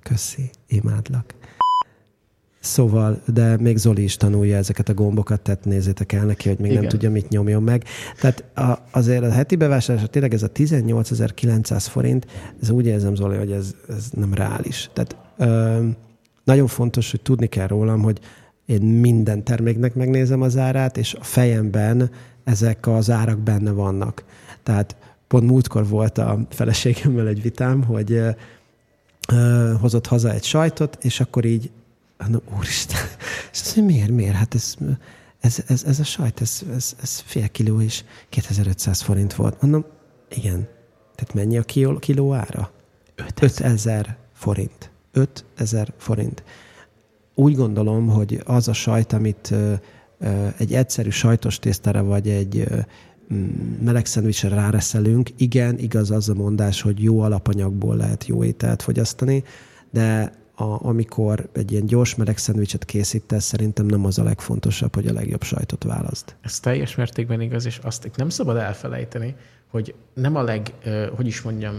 Köszi, 0.03 0.51
imádlak. 0.67 1.35
Szóval, 2.63 3.21
de 3.33 3.57
még 3.57 3.77
Zoli 3.77 4.03
is 4.03 4.17
tanulja 4.17 4.57
ezeket 4.57 4.89
a 4.89 4.95
gombokat, 4.95 5.41
tehát 5.41 5.65
nézzétek 5.65 6.13
el 6.13 6.25
neki, 6.25 6.49
hogy 6.49 6.59
még 6.59 6.71
Igen. 6.71 6.83
nem 6.83 6.91
tudja, 6.91 7.11
mit 7.11 7.29
nyomjon 7.29 7.63
meg. 7.63 7.85
Tehát 8.21 8.45
a, 8.55 8.79
azért 8.91 9.23
a 9.23 9.31
heti 9.31 9.57
bevásárlás, 9.57 10.07
tényleg 10.11 10.35
ez 10.35 10.43
a 10.43 10.51
18.900 10.51 11.87
forint, 11.89 12.27
ez 12.63 12.71
úgy 12.71 12.87
érzem, 12.87 13.15
Zoli, 13.15 13.37
hogy 13.37 13.53
ez, 13.53 13.75
ez 13.89 14.09
nem 14.13 14.35
reális. 14.35 14.91
Tehát 14.93 15.17
ö, 15.39 15.87
nagyon 16.45 16.67
fontos, 16.67 17.11
hogy 17.11 17.21
tudni 17.21 17.47
kell 17.47 17.67
rólam, 17.67 18.03
hogy 18.03 18.21
én 18.67 18.83
minden 18.83 19.45
terméknek 19.45 19.95
megnézem 19.95 20.43
az 20.43 20.57
árát, 20.57 20.97
és 20.97 21.15
a 21.15 21.25
fejemben 21.25 22.11
ezek 22.45 22.87
az 22.87 23.11
árak 23.11 23.39
benne 23.39 23.71
vannak. 23.71 24.25
Tehát 24.63 24.97
pont 25.29 25.47
múltkor 25.47 25.89
volt 25.89 26.19
a 26.19 26.47
feleségemmel 26.51 27.27
egy 27.27 27.43
vitám, 27.43 27.85
hogy 27.85 28.13
ö, 29.33 29.73
hozott 29.81 30.07
haza 30.07 30.33
egy 30.33 30.45
sajtot, 30.45 30.99
és 31.01 31.21
akkor 31.21 31.45
így 31.45 31.71
no, 32.29 32.39
úristen, 32.57 33.01
és 33.53 33.61
azt 33.61 33.77
mondja, 33.77 33.95
miért, 33.97 34.11
miért? 34.11 34.35
Hát 34.35 34.55
ez, 34.55 34.75
ez, 35.41 35.65
ez, 35.67 35.85
ez 35.85 36.01
a 36.01 36.05
sajt, 36.05 36.41
ez, 36.41 36.63
ez, 36.75 36.97
ez 37.03 37.19
fél 37.19 37.49
kiló 37.49 37.81
és 37.81 38.05
2500 38.29 39.01
forint 39.01 39.35
volt. 39.35 39.63
Mondom, 39.63 39.85
igen. 40.29 40.69
Tehát 41.15 41.35
mennyi 41.35 41.59
a 41.59 41.63
kiló, 41.63 41.99
kiló 41.99 42.33
ára? 42.33 42.71
5000 43.41 44.17
forint. 44.33 44.91
5000 45.13 45.93
forint. 45.97 46.43
Úgy 47.35 47.55
gondolom, 47.55 48.09
hogy 48.09 48.43
az 48.45 48.69
a 48.69 48.73
sajt, 48.73 49.13
amit 49.13 49.51
ö, 49.51 49.75
ö, 50.19 50.47
egy 50.57 50.75
egyszerű 50.75 51.11
sajtos 51.11 51.59
tésztára 51.59 52.05
vagy 52.05 52.29
egy 52.29 52.59
ö, 52.59 52.79
meleg 53.81 54.07
szendvicsre 54.07 54.49
ráreszelünk, 54.49 55.31
igen, 55.37 55.79
igaz 55.79 56.11
az 56.11 56.29
a 56.29 56.35
mondás, 56.35 56.81
hogy 56.81 57.03
jó 57.03 57.21
alapanyagból 57.21 57.97
lehet 57.97 58.27
jó 58.27 58.45
ételt 58.45 58.83
fogyasztani, 58.83 59.45
de 59.91 60.33
a, 60.63 60.79
amikor 60.83 61.49
egy 61.53 61.73
ilyen 61.73 61.87
gyors 61.87 62.15
meleg 62.15 62.39
szendvicset 62.39 62.85
készítesz, 62.85 63.45
szerintem 63.45 63.87
nem 63.87 64.05
az 64.05 64.19
a 64.19 64.23
legfontosabb, 64.23 64.95
hogy 64.95 65.07
a 65.07 65.13
legjobb 65.13 65.43
sajtot 65.43 65.85
választ. 65.85 66.37
Ez 66.41 66.61
teljes 66.61 66.95
mértékben 66.95 67.41
igaz, 67.41 67.67
és 67.67 67.79
azt 67.79 68.11
nem 68.17 68.29
szabad 68.29 68.57
elfelejteni, 68.57 69.35
hogy 69.67 69.95
nem 70.15 70.37
a 70.37 70.43
leg, 70.43 70.73
hogy 71.17 71.27
is 71.27 71.43
mondjam, 71.43 71.75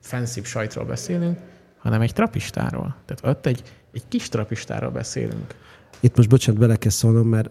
fancy 0.00 0.40
sajtról 0.44 0.84
beszélünk, 0.84 1.38
hanem 1.78 2.00
egy 2.00 2.12
trapistáról. 2.12 2.96
Tehát 3.04 3.36
ott 3.36 3.46
egy, 3.46 3.62
egy 3.92 4.02
kis 4.08 4.28
trapistáról 4.28 4.90
beszélünk. 4.90 5.54
Itt 6.00 6.16
most 6.16 6.28
bocsánat, 6.28 6.60
bele 6.60 6.76
kell 6.76 6.90
szólnom, 6.90 7.28
mert 7.28 7.50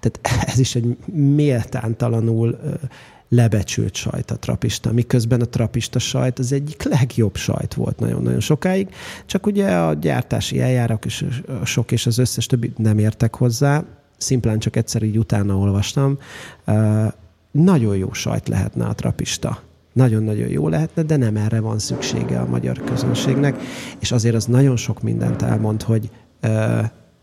tehát 0.00 0.20
ez 0.46 0.58
is 0.58 0.74
egy 0.74 0.96
méltántalanul 1.12 2.58
lebecsült 3.28 3.94
sajt 3.94 4.30
a 4.30 4.38
trapista, 4.38 4.92
miközben 4.92 5.40
a 5.40 5.44
trapista 5.44 5.98
sajt 5.98 6.38
az 6.38 6.52
egyik 6.52 6.82
legjobb 6.82 7.36
sajt 7.36 7.74
volt 7.74 7.98
nagyon-nagyon 7.98 8.40
sokáig, 8.40 8.88
csak 9.26 9.46
ugye 9.46 9.76
a 9.76 9.94
gyártási 9.94 10.60
eljárak 10.60 11.04
és 11.04 11.24
sok 11.64 11.92
és 11.92 12.06
az 12.06 12.18
összes 12.18 12.46
többi 12.46 12.72
nem 12.76 12.98
értek 12.98 13.34
hozzá, 13.34 13.84
szimplán 14.16 14.58
csak 14.58 14.76
egyszer 14.76 15.02
így 15.02 15.18
utána 15.18 15.56
olvastam. 15.56 16.18
Nagyon 17.50 17.96
jó 17.96 18.12
sajt 18.12 18.48
lehetne 18.48 18.84
a 18.84 18.94
trapista. 18.94 19.62
Nagyon-nagyon 19.92 20.48
jó 20.48 20.68
lehetne, 20.68 21.02
de 21.02 21.16
nem 21.16 21.36
erre 21.36 21.60
van 21.60 21.78
szüksége 21.78 22.38
a 22.38 22.46
magyar 22.46 22.84
közönségnek, 22.84 23.60
és 23.98 24.12
azért 24.12 24.34
az 24.34 24.44
nagyon 24.44 24.76
sok 24.76 25.02
mindent 25.02 25.42
elmond, 25.42 25.82
hogy 25.82 26.10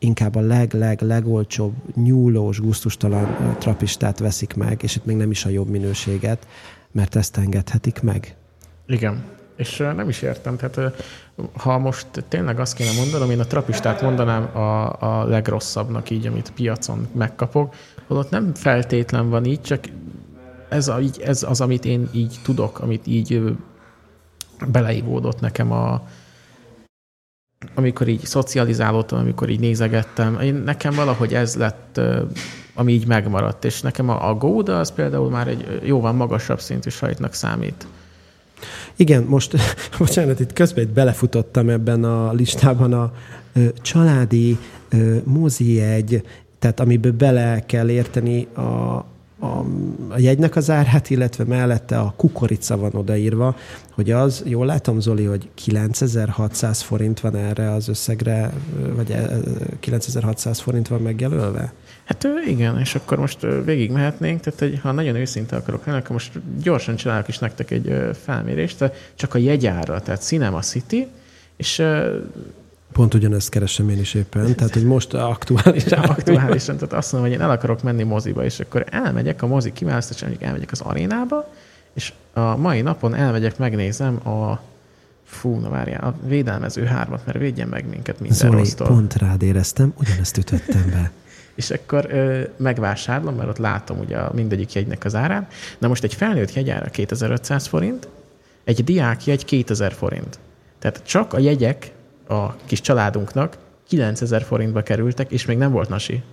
inkább 0.06 0.36
a 0.36 0.40
leg-leg-legolcsóbb, 0.40 1.74
nyúlós, 1.96 2.60
guztustalan 2.60 3.56
trapistát 3.60 4.20
veszik 4.20 4.54
meg, 4.54 4.84
és 4.84 4.96
itt 4.96 5.06
még 5.06 5.16
nem 5.16 5.32
is 5.32 5.46
a 5.46 5.50
jobb 5.50 5.70
minőséget, 5.70 6.48
mert 6.92 7.16
ezt 7.16 7.38
engedhetik 7.38 8.02
meg. 8.02 8.36
Igen. 8.88 9.24
És 9.56 9.78
nem 9.78 10.10
is 10.10 10.22
értem, 10.22 10.58
tehát 10.58 11.06
ha 11.58 11.78
most 11.78 12.08
tényleg 12.28 12.60
azt 12.60 12.76
kéne 12.76 12.92
mondanom, 12.92 13.30
én 13.30 13.40
a 13.40 13.46
trapistát 13.46 14.02
mondanám 14.02 14.58
a, 14.58 15.00
a 15.00 15.26
legrosszabbnak 15.26 16.10
így, 16.10 16.28
amit 16.28 16.52
piacon 16.52 17.08
megkapok, 17.12 17.74
holott 18.08 18.30
nem 18.30 18.54
feltétlen 18.54 19.30
van 19.30 19.46
így, 19.46 19.62
csak 19.62 19.84
ez, 20.70 20.88
a, 20.88 21.00
így, 21.00 21.22
ez 21.26 21.44
az, 21.44 21.62
amit 21.62 21.86
én 21.86 22.10
így 22.12 22.40
tudok, 22.44 22.80
amit 22.80 23.08
így 23.08 23.42
beleívódott 24.68 25.40
nekem 25.40 25.72
a, 25.72 26.08
amikor 27.74 28.08
így 28.08 28.26
szocializálódtam, 28.26 29.20
amikor 29.20 29.50
így 29.50 29.60
nézegettem, 29.60 30.40
én, 30.40 30.54
nekem 30.56 30.94
valahogy 30.94 31.34
ez 31.34 31.56
lett 31.56 32.00
ami 32.76 32.92
így 32.92 33.08
megmaradt. 33.08 33.66
És 33.66 33.82
nekem 33.82 34.10
a, 34.10 34.30
a 34.30 34.34
Gouda 34.34 34.80
az 34.80 34.92
például 34.92 35.30
már 35.30 35.48
egy 35.48 35.80
jóval 35.84 36.14
magasabb 36.14 36.60
szintű 36.60 36.90
sajtnak 36.90 37.34
számít. 37.34 37.88
Igen, 38.96 39.24
most, 39.24 39.56
bocsánat, 39.98 40.40
itt 40.40 40.54
közben 40.54 40.84
itt 40.84 40.90
belefutottam 40.90 41.70
ebben 41.70 42.04
a 42.04 42.34
listában 42.34 42.94
a 42.94 43.12
ö, 43.54 43.68
családi 43.82 44.58
mozi 45.24 45.82
egy, 45.82 46.24
tehát 46.60 46.80
amiből 46.80 47.12
bele 47.12 47.64
kell 47.66 47.90
érteni 47.90 48.48
a, 48.56 49.06
a, 49.40 49.46
a 50.10 50.18
jegynek 50.18 50.56
az 50.56 50.70
árát, 50.70 51.10
illetve 51.10 51.44
mellette 51.44 52.00
a 52.00 52.14
kukorica 52.16 52.78
van 52.78 52.94
odaírva, 52.94 53.56
hogy 53.92 54.12
az, 54.12 54.44
jól 54.46 54.66
látom 54.66 55.00
Zoli, 55.00 55.24
hogy 55.24 55.50
9600 55.54 56.82
forint 56.82 57.20
van 57.20 57.36
erre 57.36 57.72
az 57.72 57.88
összegre, 57.88 58.54
vagy 58.96 59.12
ö, 59.12 59.40
9600 59.80 60.60
forint 60.60 60.88
van 60.88 61.02
megjelölve? 61.02 61.74
Hát 62.06 62.28
igen, 62.48 62.80
és 62.80 62.96
akkor 62.96 63.20
most 63.20 63.48
végig 63.66 63.92
mehetnénk, 63.92 64.40
tehát 64.40 64.60
hogy, 64.60 64.80
ha 64.82 64.92
nagyon 64.92 65.16
őszinte 65.16 65.56
akarok 65.56 65.86
lenni, 65.86 65.98
akkor 65.98 66.12
most 66.12 66.32
gyorsan 66.62 66.96
csinálok 66.96 67.28
is 67.28 67.38
nektek 67.38 67.72
egy 67.72 67.96
felmérést, 68.24 68.92
csak 69.16 69.34
a 69.34 69.38
jegyára, 69.38 70.02
tehát 70.02 70.22
Cinema 70.22 70.60
City, 70.60 71.08
és 71.58 71.84
Pont 72.96 73.14
ugyanezt 73.14 73.50
keresem 73.50 73.90
én 73.90 74.00
is 74.00 74.14
éppen, 74.14 74.56
tehát 74.56 74.74
hogy 74.74 74.86
most 74.86 75.14
aktuálisan. 75.14 76.00
aktuálisan, 76.00 76.76
tehát 76.78 76.94
azt 76.94 77.12
mondom, 77.12 77.30
hogy 77.30 77.40
én 77.40 77.46
el 77.46 77.52
akarok 77.52 77.84
menni 77.84 78.04
moziba, 78.04 78.44
és 78.44 78.60
akkor 78.60 78.86
elmegyek 78.90 79.42
a 79.42 79.48
mozi 79.48 79.74
kiválasztáson, 79.74 80.28
mondjuk 80.28 80.48
elmegyek 80.48 80.72
az 80.72 80.82
arénába, 80.82 81.54
és 81.94 82.14
a 82.34 82.56
mai 82.56 82.82
napon 82.82 83.16
elmegyek, 83.16 83.58
megnézem 83.58 84.28
a 84.28 84.62
fú, 85.26 85.60
na 85.60 85.70
várjál, 85.70 86.04
a 86.04 86.28
védelmező 86.28 86.84
hármat, 86.84 87.26
mert 87.26 87.38
védjen 87.38 87.68
meg 87.68 87.90
minket 87.90 88.20
minden 88.20 88.38
Zoli, 88.38 88.58
rossztól. 88.58 88.88
pont 88.88 89.16
rád 89.16 89.42
éreztem, 89.42 89.94
ugyanezt 90.00 90.38
ütöttem 90.38 90.90
be. 90.92 91.12
És 91.56 91.70
akkor 91.70 92.08
ö, 92.10 92.42
megvásárlom, 92.58 93.36
mert 93.36 93.50
ott 93.50 93.58
látom 93.58 94.00
ugye 94.00 94.18
a 94.18 94.32
mindegyik 94.34 94.74
jegynek 94.74 95.06
az 95.06 95.16
árán. 95.16 95.48
Na 95.78 95.88
most 95.88 96.04
egy 96.04 96.14
felnőtt 96.14 96.54
jegyára 96.54 96.90
2500 96.90 97.68
forint, 97.68 98.08
egy 98.64 98.84
diák 98.84 99.26
jegy 99.26 99.46
2000 99.46 99.94
forint. 99.94 100.40
Tehát 100.80 101.02
csak 101.06 101.34
a 101.34 101.40
jegyek 101.40 101.94
a 102.28 102.56
kis 102.66 102.82
családunknak 102.82 103.58
9000 103.88 104.44
forintba 104.44 104.82
kerültek, 104.82 105.32
és 105.32 105.46
még 105.46 105.58
nem 105.58 105.72
volt 105.72 105.90
nasi. 105.90 106.24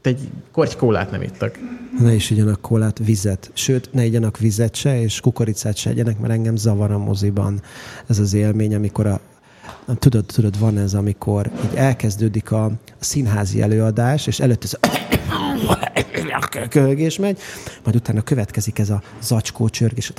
Tehát 0.00 0.18
egy 0.18 0.28
korty 0.52 0.76
kólát 0.76 1.10
nem 1.10 1.22
ittak. 1.22 1.58
Ne 1.98 2.14
is 2.14 2.30
igyanak 2.30 2.60
kólát, 2.60 2.98
vizet. 2.98 3.50
Sőt, 3.54 3.92
ne 3.92 4.04
igyanak 4.04 4.38
vizet 4.38 4.74
se, 4.74 5.00
és 5.00 5.20
kukoricát 5.20 5.76
se 5.76 5.90
egyenek, 5.90 6.18
mert 6.18 6.32
engem 6.32 6.56
zavar 6.56 6.90
a 6.90 6.98
moziban 6.98 7.60
ez 8.06 8.18
az 8.18 8.34
élmény, 8.34 8.74
amikor 8.74 9.06
a 9.06 9.20
Tudod, 9.98 10.24
tudod, 10.24 10.58
van 10.58 10.78
ez, 10.78 10.94
amikor 10.94 11.50
így 11.64 11.74
elkezdődik 11.74 12.52
a, 12.52 12.70
színházi 12.98 13.62
előadás, 13.62 14.26
és 14.26 14.40
előtt 14.40 14.64
ez 14.64 14.76
a 14.80 14.88
kölgés 16.68 17.18
megy, 17.18 17.38
majd 17.84 17.96
utána 17.96 18.22
következik 18.22 18.78
ez 18.78 18.90
a 18.90 19.02
zacskó 19.20 19.68
csörgés. 19.68 20.12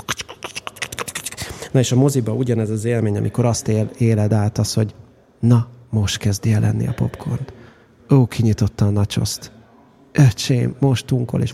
Na 1.72 1.80
és 1.80 1.92
a 1.92 1.96
moziba 1.96 2.34
ugyanez 2.34 2.70
az 2.70 2.86
élmény, 2.86 3.18
amikor 3.18 3.46
azt 3.46 3.68
él, 3.68 3.90
éled 3.98 4.34
át, 4.34 4.58
az, 4.58 4.74
hogy 4.74 4.94
na, 5.40 5.68
most 5.90 6.18
kezdi 6.18 6.54
el 6.54 6.60
lenni 6.60 6.88
a 6.88 6.94
popcorn. 6.94 7.46
Ó, 8.10 8.26
kinyitotta 8.26 8.86
a 8.86 8.90
nacsoszt. 8.90 9.52
Öcsém, 10.12 10.76
most 10.80 11.06
tunkol, 11.06 11.42
és 11.42 11.54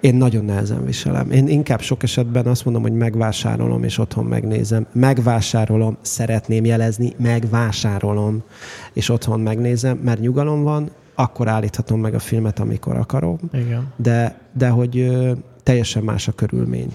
én 0.00 0.14
nagyon 0.14 0.44
nehezen 0.44 0.84
viselem. 0.84 1.30
Én 1.30 1.48
inkább 1.48 1.80
sok 1.80 2.02
esetben 2.02 2.46
azt 2.46 2.64
mondom, 2.64 2.82
hogy 2.82 2.92
megvásárolom, 2.92 3.84
és 3.84 3.98
otthon 3.98 4.24
megnézem. 4.24 4.86
Megvásárolom, 4.92 5.96
szeretném 6.00 6.64
jelezni, 6.64 7.12
megvásárolom, 7.18 8.42
és 8.92 9.08
otthon 9.08 9.40
megnézem, 9.40 9.96
mert 9.96 10.20
nyugalom 10.20 10.62
van, 10.62 10.90
akkor 11.14 11.48
állíthatom 11.48 12.00
meg 12.00 12.14
a 12.14 12.18
filmet, 12.18 12.58
amikor 12.58 12.96
akarom, 12.96 13.38
Igen. 13.52 13.92
de, 13.96 14.38
de 14.52 14.68
hogy 14.68 14.98
ö, 14.98 15.32
teljesen 15.62 16.02
más 16.02 16.28
a 16.28 16.32
körülmény. 16.32 16.92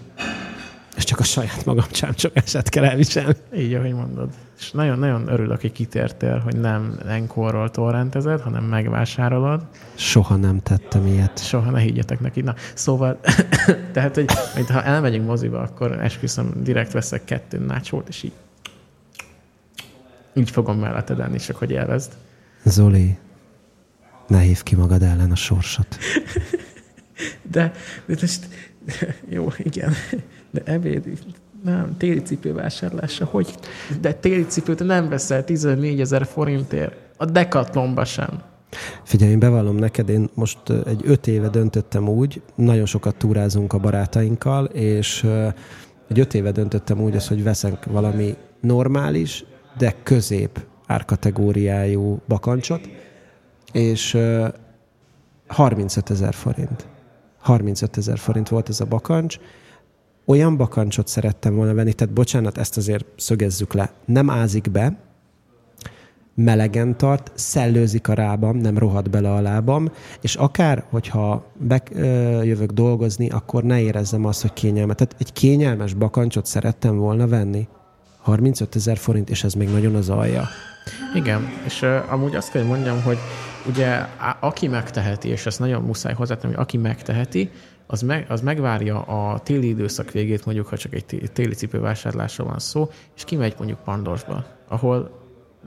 És 0.95 1.03
csak 1.03 1.19
a 1.19 1.23
saját 1.23 1.65
magam 1.65 1.85
csámcsok 1.91 2.35
eset 2.35 2.69
kell 2.69 2.83
elviselni. 2.83 3.35
Így, 3.55 3.73
ahogy 3.73 3.93
mondod. 3.93 4.29
És 4.59 4.71
nagyon-nagyon 4.71 5.27
örülök, 5.27 5.61
hogy 5.61 5.71
kitértél, 5.71 6.39
hogy 6.39 6.57
nem 6.57 6.99
enkorról 7.07 7.71
torrentezed, 7.71 8.41
hanem 8.41 8.63
megvásárolod. 8.63 9.61
Soha 9.95 10.35
nem 10.35 10.61
tettem 10.61 11.07
ilyet. 11.07 11.43
Soha 11.43 11.71
ne 11.71 11.79
higgyetek 11.79 12.19
neki. 12.19 12.41
Na, 12.41 12.55
szóval, 12.73 13.19
tehát, 13.93 14.15
hogy, 14.15 14.31
hogy 14.53 14.69
ha 14.69 14.83
elmegyünk 14.83 15.25
moziba, 15.25 15.59
akkor 15.59 15.91
esküszöm, 15.91 16.51
direkt 16.63 16.91
veszek 16.91 17.25
kettő 17.25 17.57
nácsót, 17.57 18.07
és 18.07 18.23
így 18.23 18.33
így 20.33 20.49
fogom 20.49 20.79
melletted 20.79 21.19
enni, 21.19 21.37
csak 21.37 21.55
hogy 21.55 21.71
élvezd. 21.71 22.11
Zoli, 22.63 23.17
ne 24.27 24.39
hívd 24.39 24.63
ki 24.63 24.75
magad 24.75 25.03
ellen 25.03 25.31
a 25.31 25.35
sorsot. 25.35 25.97
De, 27.41 27.71
de 28.05 28.15
most, 28.21 28.47
jó, 29.35 29.51
igen, 29.57 29.93
de 30.51 30.61
ebéd, 30.63 31.03
nem, 31.63 31.97
téli 31.97 32.21
cipő 32.21 32.53
vásárlása, 32.53 33.25
hogy? 33.25 33.55
De 34.01 34.13
téli 34.13 34.45
cipőt 34.45 34.83
nem 34.83 35.09
veszel 35.09 35.43
14 35.43 35.99
ezer 35.99 36.25
forintért, 36.25 36.95
a 37.17 37.25
Decathlonba 37.25 38.05
sem. 38.05 38.41
Figyelj, 39.03 39.31
én 39.31 39.39
bevallom 39.39 39.75
neked, 39.75 40.09
én 40.09 40.29
most 40.33 40.57
egy 40.85 41.01
öt 41.03 41.27
éve 41.27 41.49
döntöttem 41.49 42.09
úgy, 42.09 42.41
nagyon 42.55 42.85
sokat 42.85 43.15
túrázunk 43.15 43.73
a 43.73 43.77
barátainkkal, 43.77 44.65
és 44.65 45.27
egy 46.07 46.19
öt 46.19 46.33
éve 46.33 46.51
döntöttem 46.51 47.01
úgy, 47.01 47.15
az, 47.15 47.27
hogy 47.27 47.43
veszek 47.43 47.85
valami 47.85 48.35
normális, 48.61 49.45
de 49.77 49.95
közép 50.03 50.65
árkategóriájú 50.85 52.21
bakancsot, 52.27 52.89
és 53.71 54.13
ö, 54.13 54.47
35 55.47 56.09
ezer 56.09 56.33
forint. 56.33 56.87
35 57.39 57.97
ezer 57.97 58.17
forint 58.17 58.49
volt 58.49 58.69
ez 58.69 58.79
a 58.79 58.85
bakancs. 58.85 59.39
Olyan 60.29 60.57
bakancsot 60.57 61.07
szerettem 61.07 61.55
volna 61.55 61.73
venni, 61.73 61.93
tehát 61.93 62.13
bocsánat, 62.13 62.57
ezt 62.57 62.77
azért 62.77 63.05
szögezzük 63.15 63.73
le. 63.73 63.91
Nem 64.05 64.29
ázik 64.29 64.71
be, 64.71 64.97
melegen 66.35 66.97
tart, 66.97 67.31
szellőzik 67.35 68.07
a 68.07 68.13
rábam, 68.13 68.57
nem 68.57 68.77
rohad 68.77 69.09
bele 69.09 69.33
a 69.33 69.41
lábam, 69.41 69.91
és 70.21 70.35
akár, 70.35 70.83
hogyha 70.89 71.45
bejövök 71.57 72.71
dolgozni, 72.71 73.29
akkor 73.29 73.63
ne 73.63 73.81
érezzem 73.81 74.25
azt, 74.25 74.41
hogy 74.41 74.53
kényelmet. 74.53 74.97
Tehát 74.97 75.15
egy 75.19 75.33
kényelmes 75.33 75.93
bakancsot 75.93 76.45
szerettem 76.45 76.97
volna 76.97 77.27
venni. 77.27 77.67
35 78.21 78.75
ezer 78.75 78.97
forint, 78.97 79.29
és 79.29 79.43
ez 79.43 79.53
még 79.53 79.69
nagyon 79.69 79.95
az 79.95 80.09
alja. 80.09 80.47
Igen, 81.15 81.49
és 81.65 81.81
uh, 81.81 82.13
amúgy 82.13 82.35
azt 82.35 82.51
kell, 82.51 82.61
hogy 82.61 82.71
mondjam, 82.71 83.01
hogy 83.01 83.17
ugye 83.67 84.05
aki 84.39 84.67
megteheti, 84.67 85.27
és 85.27 85.45
ezt 85.45 85.59
nagyon 85.59 85.81
muszáj 85.81 86.13
hozzátenni, 86.13 86.53
hogy 86.53 86.63
aki 86.63 86.77
megteheti, 86.77 87.49
az, 87.91 88.01
meg, 88.01 88.25
az 88.29 88.41
megvárja 88.41 89.01
a 89.01 89.39
téli 89.39 89.67
időszak 89.67 90.11
végét, 90.11 90.45
mondjuk, 90.45 90.67
ha 90.67 90.77
csak 90.77 90.93
egy 90.93 91.05
té- 91.05 91.31
téli 91.31 91.53
cipővásárlásról 91.53 92.47
van 92.47 92.59
szó, 92.59 92.89
és 93.15 93.23
kimegy 93.23 93.53
mondjuk 93.57 93.83
Pandorsba, 93.83 94.45
ahol 94.67 95.18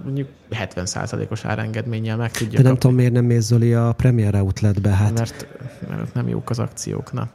mondjuk 0.05 0.29
70%-os 0.51 1.45
árengedménnyel 1.45 2.17
meg 2.17 2.31
tudja 2.31 2.57
De 2.57 2.63
nem 2.63 2.65
kapni, 2.65 2.79
tudom, 2.79 2.97
miért 2.97 3.13
nem 3.13 3.25
mész 3.25 3.45
Zoli 3.45 3.75
a 3.75 3.93
Premier 3.93 4.35
Outletbe, 4.35 4.91
hát 4.91 5.19
mert, 5.19 5.47
mert 5.89 6.15
nem 6.15 6.29
jók 6.29 6.51
az 6.51 6.59
akciók. 6.59 7.13
Na. 7.13 7.29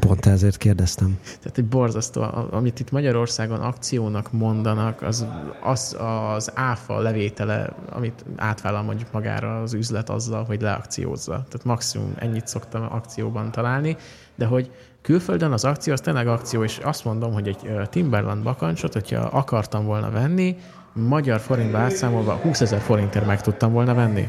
pont 0.00 0.26
ezért 0.26 0.56
kérdeztem. 0.56 1.18
Tehát 1.22 1.58
egy 1.58 1.64
borzasztó, 1.64 2.22
amit 2.50 2.80
itt 2.80 2.90
Magyarországon 2.90 3.60
akciónak 3.60 4.32
mondanak, 4.32 5.02
az, 5.02 5.26
az 5.62 5.96
az 6.34 6.50
áfa 6.54 7.00
levétele, 7.00 7.74
amit 7.90 8.24
átvállal 8.36 8.82
mondjuk 8.82 9.12
magára 9.12 9.62
az 9.62 9.72
üzlet 9.72 10.10
azzal, 10.10 10.44
hogy 10.44 10.60
leakciózza. 10.60 11.32
Tehát 11.32 11.64
maximum 11.64 12.12
ennyit 12.18 12.46
szoktam 12.46 12.82
akcióban 12.90 13.50
találni, 13.50 13.96
de 14.34 14.46
hogy 14.46 14.70
külföldön 15.02 15.52
az 15.52 15.64
akció, 15.64 15.92
az 15.92 16.00
tényleg 16.00 16.28
akció, 16.28 16.64
és 16.64 16.78
azt 16.78 17.04
mondom, 17.04 17.32
hogy 17.32 17.48
egy 17.48 17.88
Timberland 17.88 18.42
bakancsot, 18.42 18.92
hogyha 18.92 19.20
akartam 19.20 19.84
volna 19.84 20.10
venni, 20.10 20.56
magyar 20.92 21.40
forintba 21.40 21.78
átszámolva 21.78 22.32
20 22.32 22.60
ezer 22.60 22.80
forintért 22.80 23.26
meg 23.26 23.40
tudtam 23.40 23.72
volna 23.72 23.94
venni. 23.94 24.28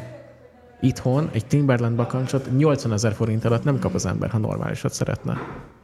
Itthon 0.81 1.29
egy 1.31 1.45
Timberland 1.45 1.95
bakancsot 1.95 2.57
80 2.57 2.93
ezer 2.93 3.13
forint 3.13 3.45
alatt 3.45 3.63
nem 3.63 3.79
kap 3.79 3.93
az 3.93 4.05
ember, 4.05 4.29
ha 4.29 4.37
normálisat 4.37 4.93
szeretne. 4.93 5.37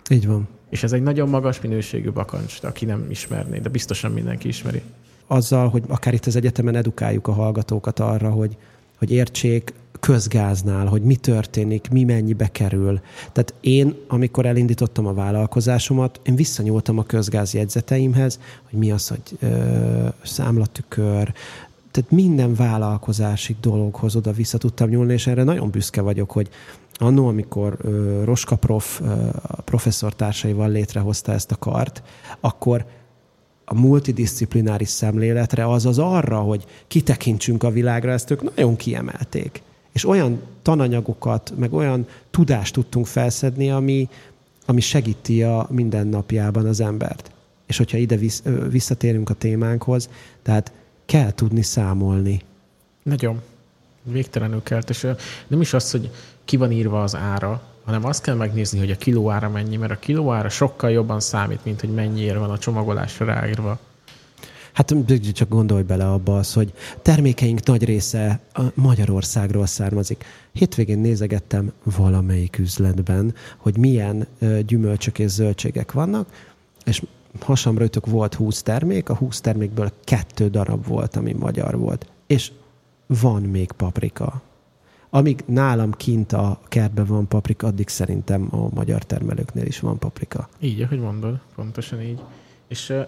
Így 0.09 0.27
van. 0.27 0.47
És 0.69 0.83
ez 0.83 0.91
egy 0.91 1.01
nagyon 1.01 1.29
magas 1.29 1.61
minőségű 1.61 2.11
bakancs, 2.11 2.63
aki 2.63 2.85
nem 2.85 3.05
ismerné, 3.09 3.59
de 3.59 3.69
biztosan 3.69 4.11
mindenki 4.11 4.47
ismeri. 4.47 4.81
azzal, 5.27 5.69
hogy 5.69 5.83
akár 5.87 6.13
itt 6.13 6.25
az 6.25 6.35
egyetemen 6.35 6.75
edukáljuk 6.75 7.27
a 7.27 7.31
hallgatókat 7.31 7.99
arra, 7.99 8.29
hogy, 8.29 8.57
hogy 8.97 9.11
értsék 9.11 9.73
közgáznál, 9.99 10.85
hogy 10.85 11.01
mi 11.01 11.15
történik, 11.15 11.89
mi 11.89 12.03
mennyibe 12.03 12.47
kerül. 12.47 12.99
Tehát 13.31 13.53
én, 13.59 13.95
amikor 14.07 14.45
elindítottam 14.45 15.05
a 15.05 15.13
vállalkozásomat, 15.13 16.19
én 16.23 16.35
visszanyúltam 16.35 16.97
a 16.97 17.03
közgáz 17.03 17.53
jegyzeteimhez, 17.53 18.39
hogy 18.69 18.79
mi 18.79 18.91
az, 18.91 19.07
hogy 19.07 19.37
ö, 19.39 20.07
számlatükör, 20.23 21.33
tehát 21.91 22.11
minden 22.11 22.55
vállalkozási 22.55 23.55
dologhoz 23.61 24.15
oda 24.15 24.31
vissza 24.31 24.57
tudtam 24.57 24.89
nyúlni, 24.89 25.13
és 25.13 25.27
erre 25.27 25.43
nagyon 25.43 25.69
büszke 25.69 26.01
vagyok, 26.01 26.31
hogy 26.31 26.49
annó, 26.93 27.27
amikor 27.27 27.77
ö, 27.81 28.21
Roska 28.23 28.55
prof, 28.55 29.01
ö, 29.01 29.05
a 29.41 29.61
professzor 29.61 30.15
társaival 30.15 30.69
létrehozta 30.69 31.31
ezt 31.31 31.51
a 31.51 31.55
kart, 31.55 32.03
akkor 32.39 32.85
a 33.69 33.73
multidisziplináris 33.73 34.89
szemléletre, 34.89 35.69
azaz 35.69 35.97
arra, 35.99 36.39
hogy 36.39 36.65
kitekintsünk 36.87 37.63
a 37.63 37.69
világra, 37.69 38.11
ezt 38.11 38.31
ők 38.31 38.55
nagyon 38.55 38.75
kiemelték. 38.75 39.61
És 39.97 40.05
olyan 40.05 40.41
tananyagokat, 40.61 41.53
meg 41.55 41.73
olyan 41.73 42.07
tudást 42.31 42.73
tudtunk 42.73 43.05
felszedni, 43.05 43.71
ami, 43.71 44.09
ami 44.65 44.81
segíti 44.81 45.43
a 45.43 45.67
mindennapjában 45.69 46.65
az 46.65 46.79
embert. 46.79 47.31
És 47.65 47.77
hogyha 47.77 47.97
ide 47.97 48.17
visszatérünk 48.69 49.29
a 49.29 49.33
témánkhoz, 49.33 50.09
tehát 50.41 50.71
kell 51.05 51.31
tudni 51.31 51.61
számolni. 51.61 52.41
Nagyon. 53.03 53.41
Végtelenül 54.03 54.63
kell. 54.63 54.81
És 54.87 55.07
nem 55.47 55.61
is 55.61 55.73
az, 55.73 55.91
hogy 55.91 56.11
ki 56.45 56.57
van 56.57 56.71
írva 56.71 57.03
az 57.03 57.15
ára, 57.15 57.61
hanem 57.85 58.05
azt 58.05 58.21
kell 58.21 58.35
megnézni, 58.35 58.79
hogy 58.79 58.91
a 58.91 58.97
kilóára 58.97 59.49
mennyi, 59.49 59.75
mert 59.75 59.91
a 59.91 59.99
kilóára 59.99 60.49
sokkal 60.49 60.91
jobban 60.91 61.19
számít, 61.19 61.65
mint 61.65 61.79
hogy 61.79 61.93
mennyiért 61.93 62.37
van 62.37 62.49
a 62.49 62.57
csomagolásra 62.57 63.25
ráírva. 63.25 63.79
Hát 64.77 64.95
csak 65.33 65.49
gondolj 65.49 65.83
bele 65.83 66.11
abba 66.11 66.37
az, 66.37 66.53
hogy 66.53 66.73
termékeink 67.01 67.65
nagy 67.65 67.83
része 67.83 68.39
a 68.53 68.61
Magyarországról 68.73 69.65
származik. 69.65 70.25
Hétvégén 70.51 70.99
nézegettem 70.99 71.71
valamelyik 71.83 72.57
üzletben, 72.59 73.33
hogy 73.57 73.77
milyen 73.77 74.27
gyümölcsök 74.65 75.19
és 75.19 75.29
zöldségek 75.29 75.91
vannak, 75.91 76.29
és 76.85 77.03
hasamra 77.39 77.83
ütök 77.83 78.05
volt 78.05 78.33
20 78.33 78.61
termék, 78.61 79.09
a 79.09 79.15
20 79.15 79.41
termékből 79.41 79.91
kettő 80.03 80.49
darab 80.49 80.87
volt, 80.87 81.15
ami 81.15 81.33
magyar 81.33 81.77
volt. 81.77 82.05
És 82.27 82.51
van 83.05 83.41
még 83.41 83.71
paprika. 83.71 84.41
Amíg 85.09 85.43
nálam 85.45 85.91
kint 85.91 86.33
a 86.33 86.59
kertben 86.67 87.05
van 87.05 87.27
paprika, 87.27 87.67
addig 87.67 87.87
szerintem 87.87 88.47
a 88.51 88.69
magyar 88.73 89.03
termelőknél 89.03 89.65
is 89.65 89.79
van 89.79 89.99
paprika. 89.99 90.49
Így, 90.59 90.81
ahogy 90.81 90.99
mondod, 90.99 91.39
pontosan 91.55 92.01
így. 92.01 92.19
És 92.67 92.89
uh, 92.89 93.07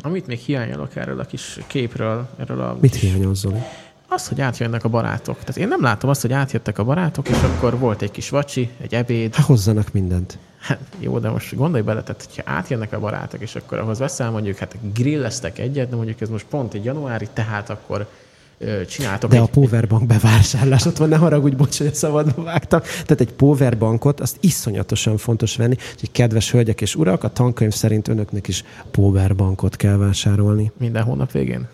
amit 0.00 0.26
még 0.26 0.38
hiányolok 0.38 0.96
erről 0.96 1.20
a 1.20 1.24
kis 1.24 1.58
képről, 1.66 2.28
erről 2.38 2.60
a... 2.60 2.76
Mit 2.80 2.94
hiányol, 2.94 3.34
Zoli? 3.34 3.62
Az, 4.08 4.28
hogy 4.28 4.40
átjönnek 4.40 4.84
a 4.84 4.88
barátok. 4.88 5.38
Tehát 5.38 5.56
én 5.56 5.68
nem 5.68 5.82
látom 5.82 6.10
azt, 6.10 6.20
hogy 6.20 6.32
átjöttek 6.32 6.78
a 6.78 6.84
barátok, 6.84 7.28
és 7.28 7.42
akkor 7.42 7.78
volt 7.78 8.02
egy 8.02 8.10
kis 8.10 8.28
vacsi, 8.28 8.70
egy 8.80 8.94
ebéd. 8.94 9.34
Hát 9.34 9.46
hozzanak 9.46 9.92
mindent. 9.92 10.38
Hát 10.58 10.78
jó, 10.98 11.18
de 11.18 11.30
most 11.30 11.56
gondolj 11.56 11.82
bele, 11.82 12.02
tehát 12.02 12.24
hogyha 12.24 12.52
átjönnek 12.52 12.92
a 12.92 13.00
barátok, 13.00 13.40
és 13.40 13.54
akkor 13.54 13.78
ahhoz 13.78 13.98
veszel 13.98 14.30
mondjuk, 14.30 14.56
hát 14.56 14.76
grilleztek 14.94 15.58
egyet, 15.58 15.88
de 15.88 15.96
mondjuk 15.96 16.20
ez 16.20 16.28
most 16.28 16.46
pont 16.50 16.74
egy 16.74 16.84
januári, 16.84 17.28
tehát 17.32 17.70
akkor 17.70 18.08
csináltok. 18.88 19.30
De 19.30 19.36
egy, 19.36 19.42
a 19.42 19.46
powerbank 19.46 20.06
bevásárlás, 20.06 20.86
ott 20.86 20.96
van, 20.96 21.08
ne 21.08 21.16
haragudj, 21.16 21.56
bocs, 21.56 21.78
hogy 21.78 21.94
szabadba 21.94 22.42
vágtam. 22.42 22.80
Tehát 22.80 23.20
egy 23.20 23.32
powerbankot, 23.32 24.20
azt 24.20 24.36
iszonyatosan 24.40 25.16
fontos 25.16 25.56
venni, 25.56 25.76
hogy 26.00 26.10
kedves 26.10 26.50
hölgyek 26.50 26.80
és 26.80 26.94
urak, 26.94 27.24
a 27.24 27.28
tankönyv 27.28 27.72
szerint 27.72 28.08
önöknek 28.08 28.48
is 28.48 28.64
powerbankot 28.90 29.76
kell 29.76 29.96
vásárolni. 29.96 30.72
Minden 30.78 31.02
hónap 31.02 31.32
végén? 31.32 31.68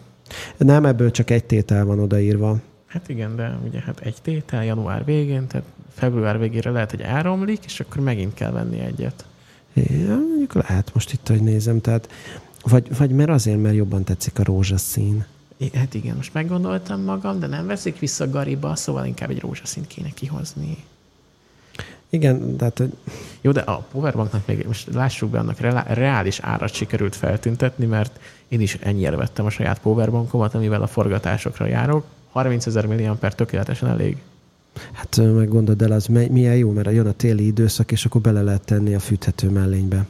Nem, 0.57 0.85
ebből 0.85 1.11
csak 1.11 1.31
egy 1.31 1.45
tétel 1.45 1.85
van 1.85 1.99
odaírva. 2.01 2.57
Hát 2.87 3.09
igen, 3.09 3.37
de 3.37 3.59
ugye 3.69 3.81
hát 3.81 4.01
egy 4.01 4.17
tétel 4.23 4.65
január 4.65 5.05
végén, 5.05 5.47
tehát 5.47 5.67
február 5.95 6.39
végére 6.39 6.71
lehet, 6.71 6.91
hogy 6.91 7.03
áramlik, 7.03 7.65
és 7.65 7.81
akkor 7.81 8.03
megint 8.03 8.35
kell 8.35 8.51
venni 8.51 8.81
egyet. 8.81 9.25
Ja, 9.75 10.17
mondjuk 10.29 10.55
lehet 10.55 10.91
most 10.95 11.13
itt, 11.13 11.29
hogy 11.29 11.43
nézem, 11.43 11.81
tehát 11.81 12.09
vagy, 12.63 12.97
vagy 12.97 13.11
mert 13.11 13.31
azért, 13.31 13.63
mert 13.63 13.75
jobban 13.75 14.05
tetszik 14.05 14.39
a 14.39 14.45
rózsaszín. 14.45 15.25
Hát 15.75 15.95
igen, 15.95 16.17
most 16.17 16.35
meggondoltam 16.35 17.01
magam, 17.01 17.41
de 17.41 17.47
nem 17.47 17.67
veszik 17.67 17.99
vissza 17.99 18.31
Gariba, 18.31 18.77
szóval 18.77 19.07
inkább 19.07 19.31
egy 19.31 19.41
rózsaszínt 19.41 19.87
kéne 19.87 20.09
kihozni. 20.15 20.77
Igen, 22.11 22.57
tehát... 22.57 22.79
Hogy... 22.79 22.93
Jó, 23.41 23.53
de 23.53 23.61
a 23.61 23.77
Powerbanknak 23.77 24.47
még 24.47 24.67
most 24.67 24.95
lássuk 24.95 25.31
be, 25.31 25.39
annak 25.39 25.61
reális 25.87 26.39
árat 26.39 26.73
sikerült 26.73 27.17
feltüntetni, 27.17 27.87
mert 27.87 28.21
én 28.49 28.61
is 28.61 28.75
ennyire 28.75 29.17
vettem 29.17 29.47
a 29.47 29.51
saját 29.51 29.81
Powerbankomat, 29.81 30.55
amivel 30.55 30.83
a 30.83 30.87
forgatásokra 30.87 31.67
járok. 31.67 32.05
30 32.31 32.67
ezer 32.67 32.87
milliamper 32.87 33.35
tökéletesen 33.35 33.89
elég. 33.89 34.17
Hát 34.93 35.17
meg 35.17 35.49
gondold 35.49 35.83
el, 35.83 35.93
az 35.93 36.07
milyen 36.07 36.57
jó, 36.57 36.71
mert 36.71 36.93
jön 36.93 37.07
a 37.07 37.13
téli 37.13 37.47
időszak, 37.47 37.93
és 37.93 38.05
akkor 38.05 38.21
bele 38.21 38.43
lehet 38.43 38.65
tenni 38.65 38.95
a 38.95 39.01
fűthető 39.01 39.51
mellénybe. 39.51 40.07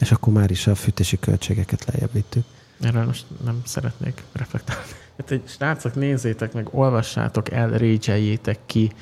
És 0.00 0.12
akkor 0.12 0.32
már 0.32 0.50
is 0.50 0.66
a 0.66 0.74
fűtési 0.74 1.18
költségeket 1.18 1.84
lejjebb 1.84 2.12
vittük. 2.12 2.44
Erről 2.82 3.04
most 3.04 3.24
nem 3.44 3.62
szeretnék 3.64 4.22
reflektálni. 4.32 4.82
Hát 5.16 5.30
egy 5.30 5.42
srácok, 5.46 5.94
nézzétek 5.94 6.52
meg, 6.52 6.68
olvassátok 6.70 7.50
el, 7.50 7.70
récseljétek 7.70 8.58
ki. 8.66 8.92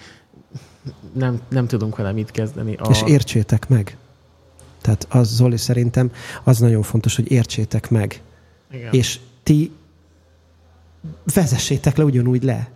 Nem, 1.13 1.41
nem 1.49 1.67
tudunk 1.67 1.97
vele 1.97 2.13
mit 2.13 2.31
kezdeni. 2.31 2.75
A... 2.75 2.91
És 2.91 3.03
értsétek 3.07 3.69
meg. 3.69 3.97
Tehát 4.81 5.07
az, 5.11 5.29
Zoli, 5.29 5.57
szerintem 5.57 6.13
az 6.45 6.59
nagyon 6.59 6.83
fontos, 6.83 7.17
hogy 7.17 7.31
értsétek 7.31 7.91
meg. 7.91 8.23
Igen. 8.71 8.93
És 8.93 9.21
ti 9.43 9.73
vezessétek 11.35 11.97
le 11.97 12.05
ugyanúgy 12.05 12.43
le. 12.43 12.71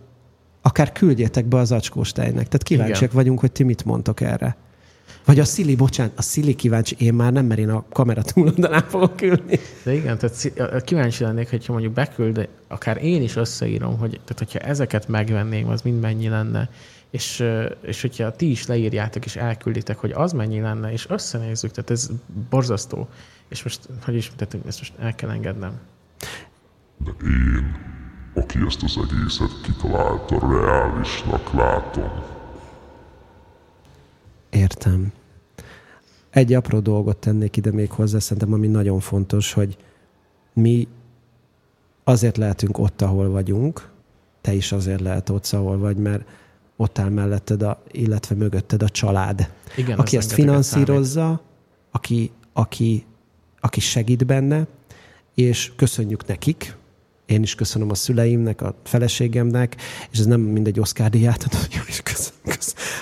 Akár 0.61 0.91
küldjétek 0.91 1.45
be 1.45 1.57
az 1.57 1.71
acskóstejnek. 1.71 2.33
Tehát 2.33 2.63
kíváncsiak 2.63 3.01
Igen. 3.01 3.15
vagyunk, 3.15 3.39
hogy 3.39 3.51
ti 3.51 3.63
mit 3.63 3.85
mondtok 3.85 4.21
erre. 4.21 4.55
Vagy 5.25 5.39
a 5.39 5.45
Szili, 5.45 5.75
bocsánat, 5.75 6.11
a 6.15 6.21
Szili 6.21 6.55
kíváncsi, 6.55 6.95
én 6.99 7.13
már 7.13 7.31
nem, 7.33 7.45
mert 7.45 7.59
én 7.59 7.69
a 7.69 7.85
kamera 7.89 8.21
túloldalán 8.21 8.83
fogok 8.83 9.21
ülni. 9.21 9.59
De 9.83 9.93
igen, 9.93 10.17
tehát 10.17 10.83
kíváncsi 10.83 11.23
lennék, 11.23 11.49
hogyha 11.49 11.71
mondjuk 11.71 11.93
beküld, 11.93 12.47
akár 12.67 13.03
én 13.03 13.21
is 13.21 13.35
összeírom, 13.35 13.97
hogy 13.97 14.09
tehát 14.09 14.37
hogyha 14.37 14.59
ezeket 14.59 15.07
megvenném, 15.07 15.67
az 15.67 15.81
mind 15.81 15.99
mennyi 15.99 16.27
lenne. 16.27 16.69
És, 17.09 17.43
és 17.81 18.01
hogyha 18.01 18.35
ti 18.35 18.49
is 18.49 18.67
leírjátok 18.67 19.25
és 19.25 19.35
elkülditek, 19.35 19.97
hogy 19.97 20.11
az 20.11 20.31
mennyi 20.31 20.59
lenne, 20.59 20.91
és 20.91 21.09
összenézzük, 21.09 21.71
tehát 21.71 21.89
ez 21.89 22.09
borzasztó. 22.49 23.07
És 23.47 23.63
most, 23.63 23.79
hogy 24.05 24.15
is, 24.15 24.31
tehát 24.35 24.57
ezt 24.67 24.79
most 24.79 24.93
el 24.99 25.15
kell 25.15 25.29
engednem. 25.29 25.79
De 26.97 27.11
én, 27.23 27.75
aki 28.33 28.59
ezt 28.67 28.83
az 28.83 28.97
egészet 28.97 29.61
kitalálta, 29.63 30.61
reálisnak 30.61 31.53
látom. 31.53 32.34
Értem. 34.49 35.11
Egy 36.29 36.53
apró 36.53 36.79
dolgot 36.79 37.17
tennék 37.17 37.57
ide 37.57 37.71
még 37.71 37.91
hozzá, 37.91 38.19
szerintem, 38.19 38.53
ami 38.53 38.67
nagyon 38.67 38.99
fontos, 38.99 39.53
hogy 39.53 39.77
mi 40.53 40.87
azért 42.03 42.37
lehetünk 42.37 42.77
ott, 42.77 43.01
ahol 43.01 43.29
vagyunk, 43.29 43.89
te 44.41 44.53
is 44.53 44.71
azért 44.71 45.01
lehet 45.01 45.29
ott, 45.29 45.47
ahol 45.51 45.77
vagy, 45.77 45.97
mert 45.97 46.23
ott 46.75 46.99
áll 46.99 47.09
melletted, 47.09 47.61
a, 47.61 47.83
illetve 47.91 48.35
mögötted 48.35 48.83
a 48.83 48.89
család. 48.89 49.51
Igen, 49.77 49.97
aki 49.99 50.17
ezt 50.17 50.31
finanszírozza, 50.31 51.41
aki, 51.91 52.31
aki, 52.53 53.05
aki 53.59 53.79
segít 53.79 54.25
benne, 54.25 54.67
és 55.33 55.71
köszönjük 55.75 56.25
nekik, 56.25 56.75
én 57.25 57.41
is 57.41 57.55
köszönöm 57.55 57.89
a 57.89 57.95
szüleimnek, 57.95 58.61
a 58.61 58.75
feleségemnek, 58.83 59.75
és 60.11 60.19
ez 60.19 60.25
nem 60.25 60.41
mindegy 60.41 60.79
Oscar 60.79 61.09
díját, 61.09 61.43
hogy 61.43 61.81
is 61.87 62.01
köszönöm, 62.01 62.34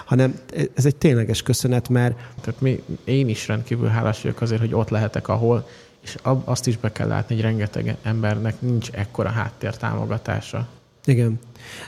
hanem 0.05 0.39
ez 0.75 0.85
egy 0.85 0.95
tényleges 0.95 1.41
köszönet, 1.41 1.89
mert... 1.89 2.15
Tehát 2.41 2.61
mi, 2.61 2.83
én 3.03 3.29
is 3.29 3.47
rendkívül 3.47 3.87
hálás 3.87 4.21
vagyok 4.21 4.41
azért, 4.41 4.61
hogy 4.61 4.73
ott 4.73 4.89
lehetek, 4.89 5.27
ahol, 5.27 5.67
és 6.01 6.17
azt 6.43 6.67
is 6.67 6.77
be 6.77 6.91
kell 6.91 7.07
látni, 7.07 7.35
hogy 7.35 7.43
rengeteg 7.43 7.97
embernek 8.01 8.61
nincs 8.61 8.89
ekkora 8.91 9.29
háttér 9.29 9.77
támogatása. 9.77 10.67
Igen. 11.05 11.39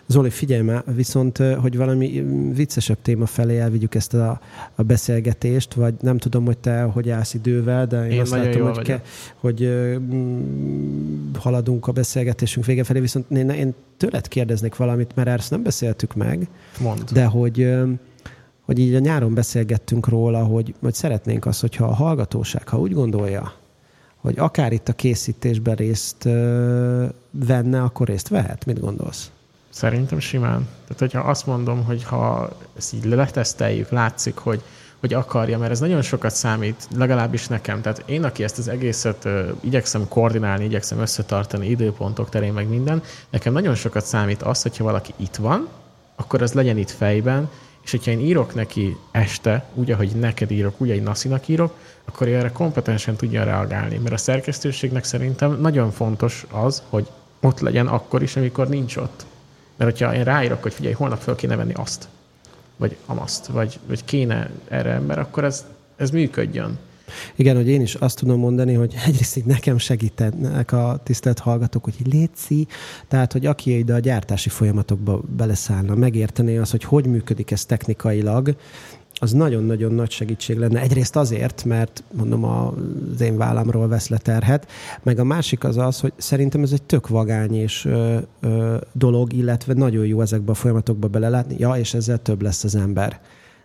Zoli, 0.08 0.30
figyelj 0.30 0.62
már, 0.62 0.84
viszont, 0.96 1.38
hogy 1.38 1.78
valami 1.78 2.26
viccesebb 2.54 2.98
téma 3.02 3.26
felé 3.26 3.60
elvigyük 3.60 3.96
ezt 3.96 4.14
a, 4.14 4.40
a 4.76 4.84
beszélgetést, 4.84 5.74
vagy 5.74 5.94
nem 6.02 6.18
tudom, 6.18 6.46
hogy 6.46 6.58
te 6.58 6.82
hogy 6.82 7.10
állsz 7.10 7.34
idővel, 7.34 7.88
de 7.88 8.06
én, 8.06 8.12
én 8.12 8.22
azt 8.22 8.32
látom, 8.32 8.74
hogy, 8.74 8.84
ke, 8.84 9.02
hogy 9.36 9.70
mm, 10.00 11.34
haladunk 11.40 11.88
a 11.88 11.92
beszélgetésünk 11.92 12.66
vége 12.66 12.84
felé, 12.84 13.00
viszont 13.00 13.32
én, 13.32 13.50
én 13.50 13.74
tőled 13.98 14.28
kérdeznék 14.28 14.76
valamit, 14.76 15.16
mert 15.16 15.28
ezt 15.28 15.52
nem 15.52 15.64
beszéltük 15.64 16.16
meg, 16.16 16.48
Mond. 16.80 17.04
de 17.12 17.26
hogy 17.26 17.74
hogy 18.66 18.80
így 18.80 18.96
a 18.96 19.00
nyáron 19.00 19.34
beszélgettünk 19.34 20.08
róla, 20.08 20.44
hogy, 20.44 20.74
hogy 20.82 20.94
szeretnénk 20.94 21.46
azt, 21.46 21.62
hogyha 21.62 21.86
a 21.86 21.94
hallgatóság, 21.94 22.68
ha 22.68 22.80
úgy 22.80 22.94
gondolja, 22.94 23.54
hogy 24.26 24.38
akár 24.38 24.74
itt 24.74 24.90
a 24.90 24.94
készítésben 24.94 25.76
részt 25.76 26.24
venne, 27.32 27.82
akkor 27.82 28.08
részt 28.08 28.28
vehet? 28.28 28.66
Mit 28.66 28.80
gondolsz? 28.80 29.32
Szerintem 29.70 30.20
simán. 30.20 30.68
Tehát, 30.84 31.00
hogyha 31.00 31.20
azt 31.20 31.46
mondom, 31.46 31.84
hogy 31.84 32.04
ha 32.04 32.50
ezt 32.78 32.94
így 32.94 33.06
leteszteljük, 33.06 33.90
látszik, 33.90 34.38
hogy, 34.38 34.62
hogy 35.00 35.14
akarja, 35.14 35.58
mert 35.58 35.72
ez 35.72 35.80
nagyon 35.80 36.02
sokat 36.02 36.36
számít, 36.36 36.88
legalábbis 36.96 37.48
nekem. 37.48 37.82
Tehát 37.82 38.04
én, 38.06 38.24
aki 38.24 38.44
ezt 38.44 38.58
az 38.58 38.68
egészet 38.68 39.26
uh, 39.26 39.50
igyekszem 39.60 40.08
koordinálni, 40.08 40.64
igyekszem 40.64 41.00
összetartani 41.00 41.70
időpontok 41.70 42.30
terén, 42.30 42.54
meg 42.54 42.70
minden, 42.70 43.04
nekem 43.30 43.54
nagyon 43.54 43.76
sokat 43.76 44.06
számít 44.06 44.42
az, 44.42 44.62
hogyha 44.62 44.84
valaki 44.84 45.14
itt 45.16 45.36
van, 45.36 45.68
akkor 46.16 46.42
az 46.42 46.54
legyen 46.54 46.78
itt 46.78 46.90
fejben, 46.90 47.50
és 47.86 47.92
hogyha 47.92 48.12
én 48.12 48.20
írok 48.20 48.54
neki 48.54 48.98
este, 49.12 49.66
úgy, 49.74 49.92
ahogy 49.92 50.10
neked 50.16 50.52
írok, 50.52 50.82
úgy, 50.82 50.90
ahogy 50.90 51.04
Naszinak 51.04 51.48
írok, 51.48 51.74
akkor 52.06 52.28
erre 52.28 52.52
kompetensen 52.52 53.16
tudja 53.16 53.44
reagálni. 53.44 53.98
Mert 53.98 54.14
a 54.14 54.18
szerkesztőségnek 54.18 55.04
szerintem 55.04 55.60
nagyon 55.62 55.92
fontos 55.92 56.46
az, 56.52 56.84
hogy 56.90 57.08
ott 57.40 57.60
legyen 57.60 57.88
akkor 57.88 58.22
is, 58.22 58.36
amikor 58.36 58.68
nincs 58.68 58.96
ott. 58.96 59.26
Mert 59.76 59.92
hogyha 59.92 60.16
én 60.16 60.24
ráírok, 60.24 60.62
hogy 60.62 60.74
figyelj, 60.74 60.94
holnap 60.94 61.20
fel 61.20 61.36
kéne 61.36 61.56
venni 61.56 61.74
azt, 61.74 62.08
vagy 62.78 62.96
amaszt, 63.06 63.46
vagy, 63.46 63.80
vagy 63.88 64.06
kéne 64.06 64.50
erre 64.68 64.92
ember, 64.92 65.20
akkor 65.20 65.44
ez, 65.44 65.66
ez 65.96 66.10
működjön. 66.10 66.80
Igen, 67.36 67.56
hogy 67.56 67.68
én 67.68 67.82
is 67.82 67.96
azt 67.96 68.18
tudom 68.18 68.40
mondani, 68.40 68.74
hogy 68.74 68.94
egyrészt 69.08 69.38
így 69.38 69.46
nekem 69.46 69.78
segítenek 69.78 70.72
a 70.72 71.00
tisztelt 71.04 71.40
hallgatók, 71.40 71.84
hogy 71.84 71.96
létszi, 72.12 72.68
tehát, 73.08 73.32
hogy 73.32 73.46
aki 73.46 73.78
ide 73.78 73.94
a 73.94 74.00
gyártási 74.00 74.50
folyamatokba 74.50 75.22
beleszállna, 75.38 75.96
megértené 75.96 76.58
az, 76.58 76.72
hogy 76.72 76.84
hogy 76.84 77.06
működik 77.06 77.52
ez 77.52 77.66
technikailag, 77.66 78.56
az 79.20 79.32
nagyon-nagyon 79.32 79.94
nagy 79.94 80.12
segítség 80.12 80.58
lenne. 80.58 80.82
Egyrészt 80.82 81.16
azért, 81.16 81.64
mert 81.64 82.04
mondom, 82.12 82.44
az 82.44 83.22
én 83.22 83.38
vállamról 83.38 83.88
vesz 83.88 84.08
le 84.08 84.18
terhet, 84.18 84.68
meg 85.04 85.20
a 85.20 85.24
másik 85.24 85.64
az 85.64 85.78
az, 85.78 86.00
hogy 86.00 86.14
szerintem 86.18 86.62
ez 86.62 86.72
egy 86.72 86.84
tök 86.84 87.08
vagány 87.08 87.56
és 87.56 87.86
ö, 87.86 88.18
ö, 88.40 88.78
dolog, 88.94 89.34
illetve 89.34 89.74
nagyon 89.74 90.06
jó 90.06 90.22
ezekbe 90.22 90.52
a 90.52 90.56
folyamatokba 90.56 91.08
belelátni, 91.08 91.56
ja, 91.60 91.74
és 91.74 91.94
ezzel 91.94 92.22
több 92.22 92.42
lesz 92.42 92.64
az 92.64 92.76
ember. 92.76 93.20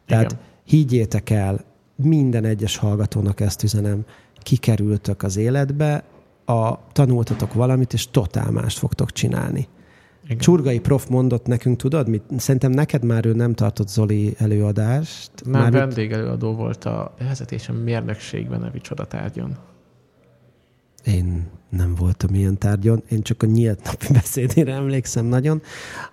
Tehát 0.06 0.24
Igen. 0.24 0.38
higgyétek 0.64 1.30
el, 1.30 1.64
minden 2.04 2.44
egyes 2.44 2.76
hallgatónak 2.76 3.40
ezt 3.40 3.62
üzenem, 3.62 4.04
kikerültök 4.42 5.22
az 5.22 5.36
életbe, 5.36 6.04
a, 6.44 6.78
tanultatok 6.92 7.52
valamit, 7.52 7.92
és 7.92 8.10
totál 8.10 8.50
mást 8.50 8.78
fogtok 8.78 9.12
csinálni. 9.12 9.68
Igen. 10.24 10.38
Csurgai 10.38 10.80
prof 10.80 11.08
mondott 11.08 11.46
nekünk, 11.46 11.76
tudod, 11.76 12.08
mit? 12.08 12.22
Szerintem 12.36 12.70
neked 12.70 13.04
már 13.04 13.26
ő 13.26 13.32
nem 13.32 13.54
tartott 13.54 13.88
Zoli 13.88 14.34
előadást. 14.38 15.30
Nem, 15.44 15.60
már 15.60 15.72
vendégelőadó 15.72 16.50
itt... 16.50 16.56
volt 16.56 16.84
a 16.84 17.14
vezetésem 17.18 17.76
mérnökségben 17.76 18.60
nevű 18.60 18.78
csodatárgyon. 18.78 19.56
Én 21.04 21.48
nem 21.68 21.94
voltam 21.94 22.34
ilyen 22.34 22.58
tárgyon, 22.58 23.02
én 23.08 23.22
csak 23.22 23.42
a 23.42 23.46
nyílt 23.46 23.82
napi 23.84 24.12
beszédére 24.20 24.72
emlékszem 24.72 25.26
nagyon, 25.26 25.62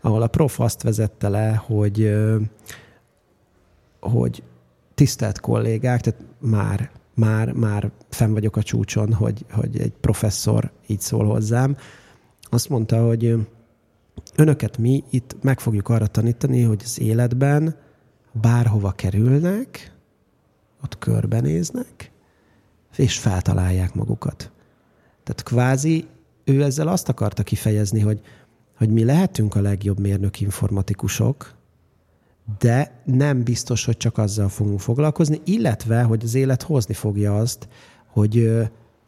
ahol 0.01 0.21
a 0.21 0.27
prof 0.27 0.59
azt 0.59 0.83
vezette 0.83 1.29
le, 1.29 1.55
hogy, 1.65 2.15
hogy 3.99 4.43
tisztelt 4.97 5.39
kollégák, 5.39 6.01
tehát 6.01 6.23
már, 6.39 6.91
már, 7.13 7.51
már 7.51 7.91
fenn 8.09 8.33
vagyok 8.33 8.55
a 8.55 8.63
csúcson, 8.63 9.13
hogy, 9.13 9.45
hogy 9.51 9.79
egy 9.79 9.93
professzor 10.01 10.71
így 10.87 10.99
szól 10.99 11.25
hozzám. 11.25 11.77
Azt 12.41 12.69
mondta, 12.69 13.05
hogy 13.05 13.47
önöket 14.35 14.77
mi 14.77 15.03
itt 15.09 15.35
meg 15.41 15.59
fogjuk 15.59 15.89
arra 15.89 16.07
tanítani, 16.07 16.61
hogy 16.61 16.81
az 16.83 16.99
életben 16.99 17.75
bárhova 18.31 18.91
kerülnek, 18.91 19.93
ott 20.83 20.97
körbenéznek, 20.97 22.11
és 22.95 23.19
feltalálják 23.19 23.93
magukat. 23.93 24.51
Tehát 25.23 25.43
kvázi 25.43 26.07
ő 26.43 26.63
ezzel 26.63 26.87
azt 26.87 27.09
akarta 27.09 27.43
kifejezni, 27.43 27.99
hogy, 27.99 28.21
hogy 28.77 28.89
mi 28.89 29.03
lehetünk 29.03 29.55
a 29.55 29.61
legjobb 29.61 29.99
mérnök 29.99 30.39
informatikusok, 30.39 31.56
de 32.59 33.01
nem 33.05 33.43
biztos, 33.43 33.85
hogy 33.85 33.97
csak 33.97 34.17
azzal 34.17 34.49
fogunk 34.49 34.79
foglalkozni, 34.79 35.41
illetve, 35.43 36.01
hogy 36.01 36.23
az 36.23 36.35
élet 36.35 36.61
hozni 36.61 36.93
fogja 36.93 37.37
azt, 37.37 37.67
hogy, 38.07 38.51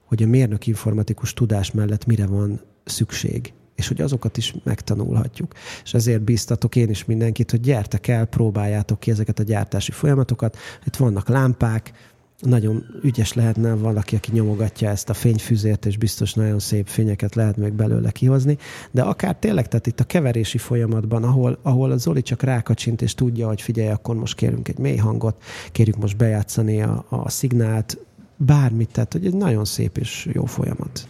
hogy 0.06 0.24
a 0.24 0.28
mérnök 0.28 0.68
informatikus 0.68 1.34
tudás 1.34 1.72
mellett 1.72 2.06
mire 2.06 2.26
van 2.26 2.62
szükség 2.86 3.54
és 3.80 3.88
hogy 3.88 4.02
azokat 4.02 4.38
is 4.38 4.56
megtanulhatjuk. 4.64 5.54
És 5.84 5.94
ezért 5.94 6.22
bíztatok 6.22 6.76
én 6.76 6.90
is 6.90 7.06
mindenkit, 7.06 7.52
hogy 7.52 7.60
gyertek 7.60 8.08
el, 8.08 8.26
próbáljátok 8.26 9.00
ki 9.00 9.12
ezeket 9.12 9.40
a 9.40 9.44
gyártási 9.44 9.92
folyamatokat. 9.92 10.58
Itt 10.86 10.96
vannak 10.96 11.28
lámpák, 11.28 11.92
nagyon 12.40 12.86
ügyes 13.04 13.34
lehetne 13.34 13.74
valaki, 13.74 14.16
aki 14.16 14.32
nyomogatja 14.32 14.90
ezt 14.90 15.10
a 15.10 15.14
fényfüzért, 15.14 15.86
és 15.86 15.98
biztos 15.98 16.34
nagyon 16.34 16.60
szép 16.60 16.88
fényeket 16.88 17.36
lehet 17.36 17.58
még 17.58 17.74
belőle 17.74 18.12
kihozni, 18.12 18.58
de 18.92 19.02
akár 19.02 19.36
tényleg, 19.36 19.68
tehát 19.68 19.88
itt 19.88 20.00
a 20.00 20.04
keverési 20.04 20.58
folyamatban, 20.58 21.24
ahol, 21.24 21.60
ahol 21.62 21.92
a 21.92 21.98
Zoli 21.98 22.22
csak 22.22 22.42
rákacsint, 22.42 23.02
és 23.02 23.14
tudja, 23.14 23.48
hogy 23.48 23.62
figyelj, 23.62 23.90
akkor 23.90 24.16
most 24.16 24.36
kérünk 24.36 24.68
egy 24.68 24.78
mély 24.78 24.98
hangot, 24.98 25.44
kérjük 25.72 25.98
most 25.98 26.18
bejátszani 26.18 26.82
a, 26.82 27.06
a 27.10 27.30
szignált, 27.30 27.98
bármit, 28.36 28.92
tehát 28.92 29.14
hogy 29.14 29.26
egy 29.26 29.34
nagyon 29.34 29.66
szép 29.66 29.98
és 29.98 30.30
jó 30.34 30.46
folyamat. 30.46 31.08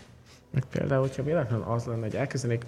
Meg 0.51 0.65
például, 0.65 1.01
hogyha 1.01 1.23
véletlenül 1.23 1.65
az 1.67 1.85
lenne, 1.85 2.01
hogy 2.01 2.15
elkezdenék 2.15 2.65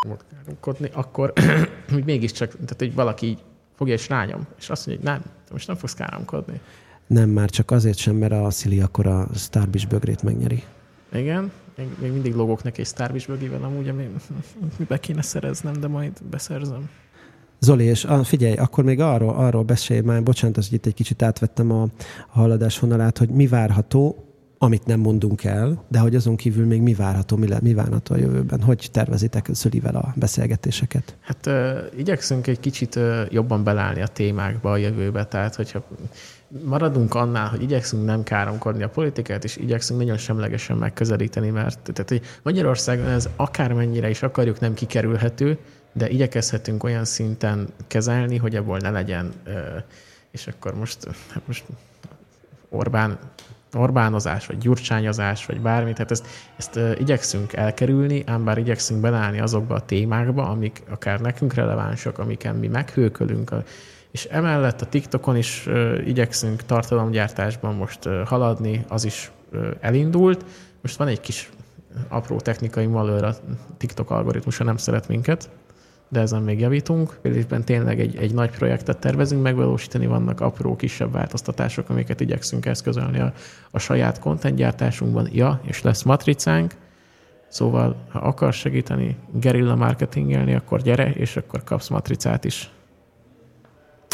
káromkodni, 0.00 0.90
akkor 0.92 1.32
mégiscsak, 2.04 2.50
tehát 2.50 2.78
hogy 2.78 2.94
valaki 2.94 3.26
így 3.26 3.42
fogja 3.74 3.94
és 3.94 4.08
rányom, 4.08 4.46
és 4.58 4.70
azt 4.70 4.86
mondja, 4.86 5.10
hogy 5.10 5.20
nem, 5.20 5.32
most 5.50 5.66
nem 5.66 5.76
fogsz 5.76 5.94
káromkodni. 5.94 6.60
Nem, 7.10 7.28
már 7.28 7.50
csak 7.50 7.70
azért 7.70 7.96
sem, 7.96 8.16
mert 8.16 8.32
a 8.32 8.50
Szili 8.50 8.80
akkor 8.80 9.06
a 9.06 9.28
Starbish 9.34 9.88
bögrét 9.88 10.22
megnyeri. 10.22 10.62
Igen, 11.12 11.52
még, 11.76 11.86
még 12.00 12.12
mindig 12.12 12.34
logok 12.34 12.62
neki 12.62 12.80
egy 12.80 12.86
Starbish 12.86 13.28
bögével, 13.28 13.62
amúgy, 13.62 13.88
ami 13.88 14.08
be 14.88 14.98
kéne 14.98 15.22
szereznem, 15.22 15.72
de 15.80 15.86
majd 15.88 16.12
beszerzem. 16.30 16.88
Zoli, 17.58 17.84
és 17.84 18.04
ah, 18.04 18.24
figyelj, 18.24 18.54
akkor 18.54 18.84
még 18.84 19.00
arról, 19.00 19.34
arról 19.34 19.62
beszélj 19.62 20.00
már, 20.00 20.22
bocsánat, 20.22 20.54
hogy 20.54 20.72
itt 20.72 20.86
egy 20.86 20.94
kicsit 20.94 21.22
átvettem 21.22 21.70
a, 21.70 21.82
a 21.82 21.88
haladás 22.28 22.78
vonalát, 22.78 23.18
hogy 23.18 23.28
mi 23.28 23.46
várható 23.46 24.29
amit 24.62 24.86
nem 24.86 25.00
mondunk 25.00 25.44
el, 25.44 25.84
de 25.88 25.98
hogy 25.98 26.14
azon 26.14 26.36
kívül 26.36 26.66
még 26.66 26.80
mi 26.80 26.94
várható, 26.94 27.36
mi, 27.36 27.48
le, 27.48 27.58
mi 27.62 27.74
várható 27.74 28.14
a 28.14 28.18
jövőben? 28.18 28.62
Hogy 28.62 28.88
tervezitek 28.92 29.48
Szölivel 29.52 29.96
a 29.96 30.12
beszélgetéseket? 30.16 31.16
Hát 31.20 31.46
uh, 31.46 31.78
igyekszünk 31.96 32.46
egy 32.46 32.60
kicsit 32.60 32.96
uh, 32.96 33.26
jobban 33.30 33.64
belállni 33.64 34.02
a 34.02 34.06
témákba 34.06 34.70
a 34.70 34.76
jövőbe, 34.76 35.26
tehát 35.26 35.54
hogyha 35.54 35.82
maradunk 36.64 37.14
annál, 37.14 37.48
hogy 37.48 37.62
igyekszünk 37.62 38.04
nem 38.04 38.22
káromkodni 38.22 38.82
a 38.82 38.88
politikát, 38.88 39.44
és 39.44 39.56
igyekszünk 39.56 39.98
nagyon 40.00 40.16
semlegesen 40.16 40.76
megközelíteni, 40.76 41.50
mert 41.50 41.92
tehát, 41.92 42.08
hogy 42.08 42.22
Magyarországon 42.42 43.06
ez 43.06 43.28
akármennyire 43.36 44.10
is 44.10 44.22
akarjuk, 44.22 44.60
nem 44.60 44.74
kikerülhető, 44.74 45.58
de 45.92 46.08
igyekezhetünk 46.08 46.84
olyan 46.84 47.04
szinten 47.04 47.68
kezelni, 47.86 48.36
hogy 48.36 48.56
ebből 48.56 48.76
ne 48.76 48.90
legyen, 48.90 49.32
és 50.30 50.46
akkor 50.46 50.74
most, 50.74 51.06
hát 51.28 51.46
most 51.46 51.64
Orbán 52.68 53.18
Orbánozás, 53.74 54.46
vagy 54.46 54.58
gyurcsányozás, 54.58 55.46
vagy 55.46 55.60
bármi. 55.60 55.92
Tehát 55.92 56.10
ezt, 56.10 56.26
ezt 56.56 56.80
igyekszünk 56.98 57.52
elkerülni, 57.52 58.22
ám 58.26 58.44
bár 58.44 58.58
igyekszünk 58.58 59.00
belállni 59.00 59.40
azokba 59.40 59.74
a 59.74 59.84
témákba, 59.84 60.48
amik 60.48 60.82
akár 60.90 61.20
nekünk 61.20 61.54
relevánsak, 61.54 62.18
amiken 62.18 62.56
mi 62.56 62.68
meghőkölünk, 62.68 63.50
és 64.10 64.24
emellett 64.24 64.80
a 64.80 64.86
TikTokon 64.86 65.36
is 65.36 65.68
igyekszünk 66.06 66.62
tartalomgyártásban 66.62 67.74
most 67.74 68.08
haladni, 68.24 68.84
az 68.88 69.04
is 69.04 69.30
elindult. 69.80 70.44
Most 70.82 70.96
van 70.96 71.08
egy 71.08 71.20
kis 71.20 71.50
apró 72.08 72.36
technikai 72.36 72.86
malőr, 72.86 73.24
a 73.24 73.34
TikTok 73.76 74.10
algoritmusa 74.10 74.64
nem 74.64 74.76
szeret 74.76 75.08
minket, 75.08 75.50
de 76.10 76.20
ezen 76.20 76.42
még 76.42 76.60
javítunk. 76.60 77.18
Évben 77.22 77.64
tényleg 77.64 78.00
egy, 78.00 78.16
egy 78.16 78.34
nagy 78.34 78.50
projektet 78.50 78.98
tervezünk 78.98 79.42
megvalósítani, 79.42 80.06
vannak 80.06 80.40
apró, 80.40 80.76
kisebb 80.76 81.12
változtatások, 81.12 81.88
amiket 81.88 82.20
igyekszünk 82.20 82.66
eszközölni 82.66 83.18
a, 83.18 83.32
a 83.70 83.78
saját 83.78 84.18
kontentgyártásunkban. 84.18 85.28
Ja, 85.32 85.60
és 85.64 85.82
lesz 85.82 86.02
matricánk, 86.02 86.74
szóval 87.48 87.96
ha 88.08 88.18
akarsz 88.18 88.56
segíteni 88.56 89.16
gerilla 89.32 89.74
marketingelni, 89.74 90.54
akkor 90.54 90.82
gyere, 90.82 91.10
és 91.10 91.36
akkor 91.36 91.64
kapsz 91.64 91.88
matricát 91.88 92.44
is. 92.44 92.70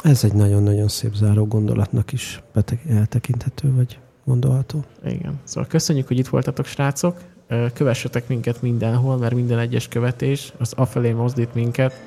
Ez 0.03 0.25
egy 0.25 0.35
nagyon-nagyon 0.35 0.89
szép 0.89 1.15
záró 1.15 1.47
gondolatnak 1.47 2.13
is 2.13 2.43
eltekinthető, 2.89 3.75
vagy 3.75 3.99
gondolható. 4.25 4.85
Igen. 5.05 5.41
Szóval 5.45 5.69
köszönjük, 5.69 6.07
hogy 6.07 6.19
itt 6.19 6.29
voltatok, 6.29 6.67
srácok 6.67 7.21
kövessetek 7.75 8.29
minket 8.29 8.63
mindenhol, 8.63 9.17
mert 9.17 9.35
minden 9.35 9.59
egyes 9.59 9.89
követés 9.89 10.53
az 10.59 10.73
afelé 10.73 11.13
mozdít 11.13 11.55
minket, 11.55 12.01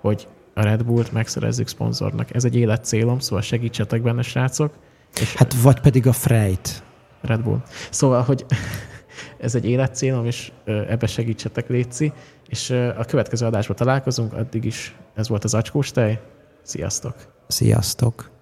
hogy 0.00 0.28
a 0.54 0.62
Red 0.62 0.84
Bullt 0.84 1.12
megszerezzük 1.12 1.68
szponzornak. 1.68 2.34
Ez 2.34 2.44
egy 2.44 2.56
életcélom, 2.56 3.18
szóval 3.18 3.42
segítsetek 3.42 4.02
benne, 4.02 4.22
srácok. 4.22 4.72
És 5.20 5.34
hát 5.34 5.54
vagy 5.54 5.80
pedig 5.80 6.06
a 6.06 6.12
Freyt. 6.12 6.82
Red 7.20 7.40
Bull. 7.40 7.62
Szóval, 7.90 8.22
hogy 8.22 8.46
ez 9.38 9.54
egy 9.54 9.64
életcélom, 9.64 10.26
és 10.26 10.52
ebbe 10.64 11.06
segítsetek, 11.06 11.68
Léci. 11.68 12.12
És 12.48 12.70
a 12.70 13.04
következő 13.04 13.46
adásban 13.46 13.76
találkozunk, 13.76 14.32
addig 14.32 14.64
is 14.64 14.96
ez 15.14 15.28
volt 15.28 15.44
az 15.44 15.54
Acskós 15.54 15.90
tej. 15.90 16.20
Sziasztok! 16.62 17.14
Sziasztok! 17.46 18.35